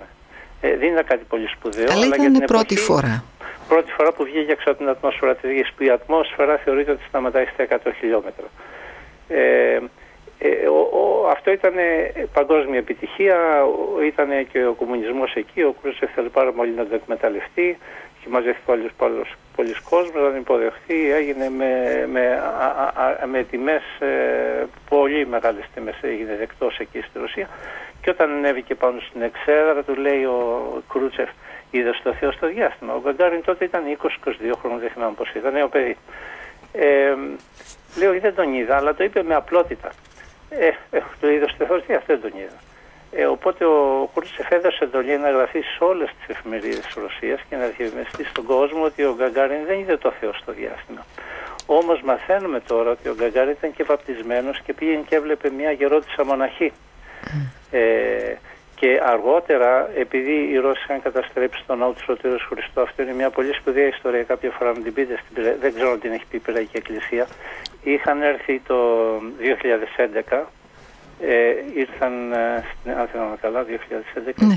[0.60, 1.86] Ε, δεν είναι κάτι πολύ σπουδαίο.
[1.90, 3.24] Αλλά, αλλά ήταν πρώτη φορά.
[3.68, 7.02] Πρώτη φορά που βγήκε έξω από την ατμόσφαιρα της γης, που η ατμόσφαιρα θεωρείται ότι
[7.08, 8.46] σταματάει στα 100 χιλιόμετρα.
[9.28, 9.78] Ε,
[10.38, 11.74] ε, ο, αυτό ήταν
[12.32, 13.36] παγκόσμια επιτυχία,
[14.04, 17.78] ήταν και ο κομμουνισμός εκεί, ο Κρούσεφ θέλει πάρα πολύ να το εκμεταλλευτεί,
[18.18, 22.42] έχει μαζευτεί άλλους πολλούς, πολλοί κόσμος, να τον υποδεχθεί, έγινε με, με,
[23.22, 27.48] α, με τιμές, ε, πολύ μεγάλες τιμές, έγινε δεκτός εκεί στη Ρωσία
[28.04, 31.28] και όταν ανέβηκε πάνω στην εξέδρα του λέει ο Κρούτσεφ
[31.70, 32.94] είδες στο Θεό στο διάστημα.
[32.94, 34.08] Ο Γκαγκάριν τότε ήταν 20-22
[34.60, 35.96] χρόνια, δεν θυμάμαι πώς ήταν, νέο παιδί.
[36.72, 37.14] Ε,
[37.98, 39.90] λέω δεν τον είδα, αλλά το είπε με απλότητα.
[40.58, 42.58] Ε, ε, το είδο τεθός και αυτό δεν τον είδα.
[43.16, 47.56] Ε, οπότε ο Κούρτσεφ έδωσε εντολή να γραφεί σε όλες τις εφημερίδες της Ρωσίας και
[47.56, 51.06] να διευκρινιστεί στον κόσμο ότι ο Γκαγκάριν δεν είδε το Θεό στο διάστημα.
[51.66, 56.24] Όμως μαθαίνουμε τώρα ότι ο Γκαγκάριν ήταν και βαπτισμένος και πήγαινε και έβλεπε μια γερότησα
[56.24, 56.72] μοναχή.
[57.70, 58.34] Ε,
[58.74, 63.30] και αργότερα, επειδή οι Ρώσοι είχαν καταστρέψει τον ναό του Σωτήρου Χριστού, αυτό είναι μια
[63.30, 64.22] πολύ σπουδαία ιστορία.
[64.22, 67.26] Κάποια φορά με την πείτε, στην, δεν ξέρω αν την έχει πει η Πυραϊκή Εκκλησία.
[67.84, 68.76] Είχαν έρθει το
[69.38, 70.50] 2011,
[71.20, 72.64] ε, ήρθαν, ε,
[72.98, 74.46] αν θυμάμαι καλά, 2011.
[74.46, 74.56] Ναι,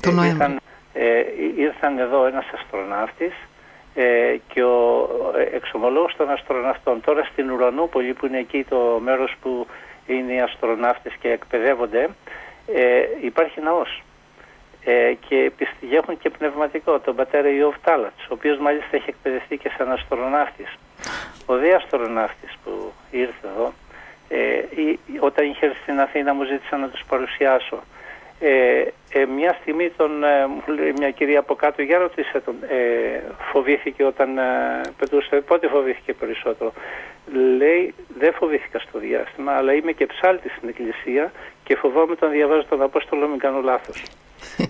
[0.00, 0.60] το ε, ήρθαν,
[0.92, 1.22] ε,
[1.56, 3.34] ήρθαν εδώ ένας αστροναύτης
[3.94, 5.08] ε, και ο
[5.52, 7.00] εξομολόγος των αστροναυτών.
[7.00, 9.66] Τώρα στην Ουρανούπολη που είναι εκεί το μέρος που
[10.06, 12.08] είναι οι αστροναύτες και εκπαιδεύονται
[12.74, 14.02] ε, υπάρχει ναός
[14.84, 15.52] ε, και
[15.90, 20.76] έχουν και πνευματικό, τον πατέρα Ιώβ Τάλατς, ο οποίος μάλιστα έχει εκπαιδευτεί και σαν αστροναύτης.
[21.46, 23.72] Ο δε αστροναύτης που ήρθε εδώ,
[24.28, 24.62] ε,
[25.20, 27.82] όταν είχε έρθει στην Αθήνα μου ζήτησα να τους παρουσιάσω.
[28.40, 32.54] Ε, ε, μια στιγμή τον, ε, μου λέει μια κυρία από κάτω, για ρωτήσε τον,
[32.68, 33.22] ε,
[33.52, 36.72] φοβήθηκε όταν ε, πετούσε, πότε φοβήθηκε περισσότερο;
[37.32, 41.32] Λέει, δεν φοβήθηκα στο διάστημα, αλλά είμαι και ψάλτης στην εκκλησία
[41.64, 44.02] και φοβάμαι όταν διαβάζω τον Απόστολο, μην κάνω λάθος.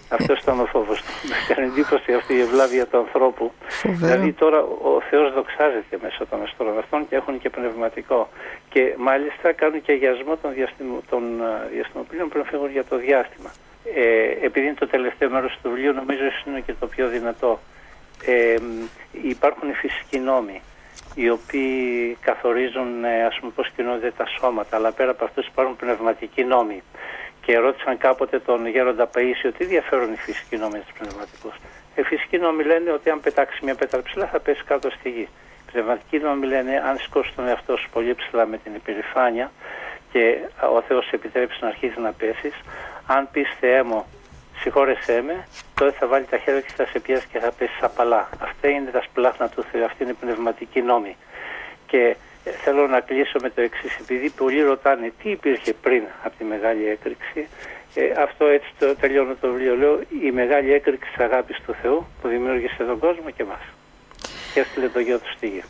[0.08, 1.12] Αυτός ήταν ο φόβος του.
[1.28, 3.52] Με κάνει εντύπωση αυτή η ευλάβεια του ανθρώπου.
[3.82, 8.28] Δηλαδή τώρα ο Θεός δοξάζεται μέσα των αστροναυτών και έχουν και πνευματικό.
[8.68, 11.22] Και μάλιστα κάνουν και αγιασμό των, διαστημο, των
[11.72, 13.50] διαστημοπλήρων που φύγουν για το διάστημα.
[13.94, 17.60] Ε, επειδή είναι το τελευταίο μέρος του βιβλίου, νομίζω είναι και το πιο δυνατό.
[18.24, 18.56] Ε,
[19.22, 20.62] υπάρχουν οι φυσικοί νόμοι
[21.14, 25.76] οι οποίοι καθορίζουν ε, ας πούμε πώς κινούνται τα σώματα αλλά πέρα από αυτούς υπάρχουν
[25.76, 26.82] πνευματικοί νόμοι
[27.46, 31.54] και ρώτησαν κάποτε τον Γέροντα Παΐσιο τι διαφέρουν οι φυσικοί νόμοι του πνευματικούς;
[31.96, 35.28] Οι φυσικοί νόμοι λένε ότι αν πετάξει μια πέτρα ψηλά θα πέσει κάτω στη γη.
[35.66, 39.50] Οι πνευματικοί νόμοι λένε αν σηκώσει τον εαυτό σου πολύ ψηλά με την υπερηφάνεια
[40.12, 40.38] και
[40.76, 42.54] ο Θεός επιτρέψει να αρχίσεις να πέσεις,
[43.06, 44.04] αν πεις Θεέ μου,
[44.58, 48.28] συγχώρεσέ με, τότε θα βάλει τα χέρια και θα σε πιάσει και θα πέσεις απαλά.
[48.40, 51.16] Αυτά είναι τα σπλάχνα του Θεού, αυτή είναι η πνευματική νόμη.
[51.86, 52.16] Και
[52.64, 56.88] θέλω να κλείσω με το εξής, επειδή πολλοί ρωτάνε τι υπήρχε πριν από τη μεγάλη
[56.88, 57.46] έκρηξη.
[57.94, 59.76] Ε, αυτό έτσι το τελειώνω το βιβλίο.
[59.76, 63.60] Λέω η μεγάλη έκρηξη της αγάπης του Θεού που δημιούργησε τον κόσμο και μας.
[64.54, 65.62] Και έστειλε το γιο του στη γη.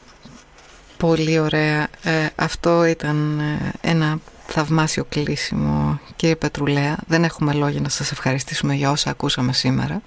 [0.97, 1.89] Πολύ ωραία.
[2.05, 6.97] Ε, αυτό ήταν ε, ένα θαυμάσιο κλείσιμο κύριε Πετρουλέα.
[7.07, 10.03] Δεν έχουμε λόγια να σας ευχαριστήσουμε για όσα ακούσαμε σήμερα.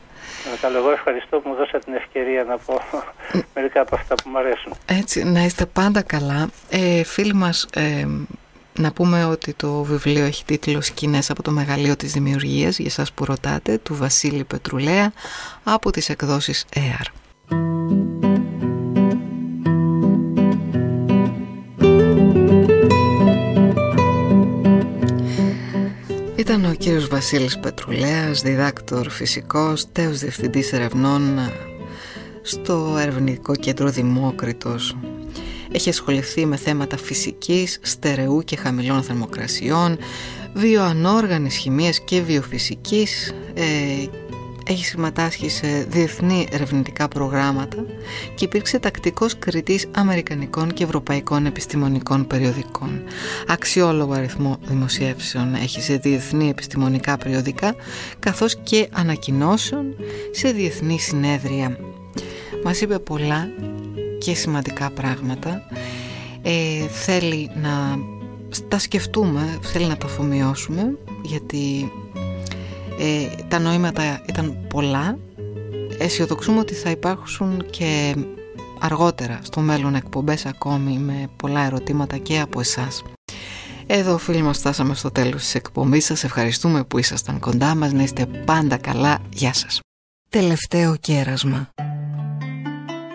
[0.61, 2.81] Καλό, εγώ ευχαριστώ που μου δώσατε την ευκαιρία να πω
[3.55, 4.73] μερικά από αυτά που μου αρέσουν.
[4.85, 6.49] Έτσι, να είστε πάντα καλά.
[6.69, 8.07] Ε, φίλοι μας, ε,
[8.73, 13.11] να πούμε ότι το βιβλίο έχει τίτλο «Σκηνές από το μεγαλείο της δημιουργίας» για σας
[13.11, 15.11] που ρωτάτε, του Βασίλη Πετρουλέα
[15.63, 18.38] από τις εκδόσεις ΕΑΡ.
[26.49, 31.39] Ήταν ο κύριος Βασίλης Πετρουλέας, διδάκτορ φυσικός, τέος διευθυντής ερευνών
[32.41, 34.97] στο Ερευνητικό Κέντρο Δημόκριτος.
[35.71, 39.97] Έχει ασχοληθεί με θέματα φυσικής, στερεού και χαμηλών θερμοκρασιών,
[40.53, 43.63] βιοανόργανης χημίας και βιοφυσικής ε,
[44.71, 47.85] έχει συμμετάσχει σε διεθνή ερευνητικά προγράμματα
[48.35, 53.03] και υπήρξε τακτικός κριτής αμερικανικών και ευρωπαϊκών επιστημονικών περιοδικών.
[53.47, 57.75] Αξιόλογο αριθμό δημοσιεύσεων έχει σε διεθνή επιστημονικά περιοδικά
[58.19, 59.95] καθώς και ανακοινώσεων
[60.31, 61.77] σε διεθνή συνέδρια.
[62.63, 63.49] Μας είπε πολλά
[64.19, 65.61] και σημαντικά πράγματα.
[66.41, 67.99] Ε, θέλει να
[68.67, 71.91] τα σκεφτούμε, θέλει να τα αφομοιώσουμε γιατί
[72.99, 75.17] ε, τα νοήματα ήταν πολλά.
[75.97, 78.15] Αισιοδοξούμε ότι θα υπάρξουν και
[78.79, 83.03] αργότερα στο μέλλον εκπομπές ακόμη με πολλά ερωτήματα και από εσάς.
[83.87, 86.23] Εδώ φίλοι μας φτάσαμε στο τέλος της εκπομπής σας.
[86.23, 87.91] Ευχαριστούμε που ήσασταν κοντά μας.
[87.91, 89.19] Να είστε πάντα καλά.
[89.33, 89.79] Γεια σας.
[90.29, 91.69] Τελευταίο κέρασμα.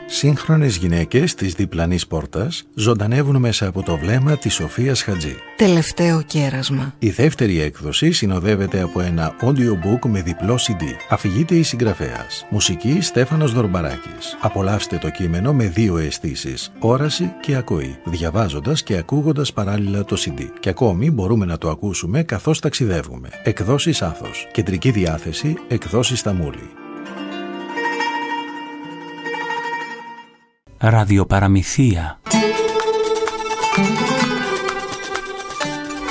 [0.07, 5.37] Σύγχρονες γυναίκες της διπλανής πόρτας ζωντανεύουν μέσα από το βλέμμα της Σοφίας Χατζή.
[5.57, 6.95] Τελευταίο κέρασμα.
[6.99, 10.83] Η δεύτερη έκδοση συνοδεύεται από ένα audiobook με διπλό CD.
[11.09, 12.47] Αφηγείται η συγγραφέας.
[12.51, 14.39] Μουσική Στέφανος Δορμπαράκης.
[14.41, 20.41] Απολαύστε το κείμενο με δύο αισθήσεις, όραση και ακοή, διαβάζοντας και ακούγοντας παράλληλα το CD.
[20.61, 23.29] Και ακόμη μπορούμε να το ακούσουμε καθώς ταξιδεύουμε.
[23.43, 24.49] Εκδόσεις Άθος.
[24.53, 26.84] Κεντρική διάθεση Εκδόσεις Σταμούλη.
[30.87, 32.19] Ραδιοπαραμυθία.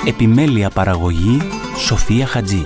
[0.07, 1.41] Επιμέλεια παραγωγή
[1.77, 2.65] Σοφία Χατζή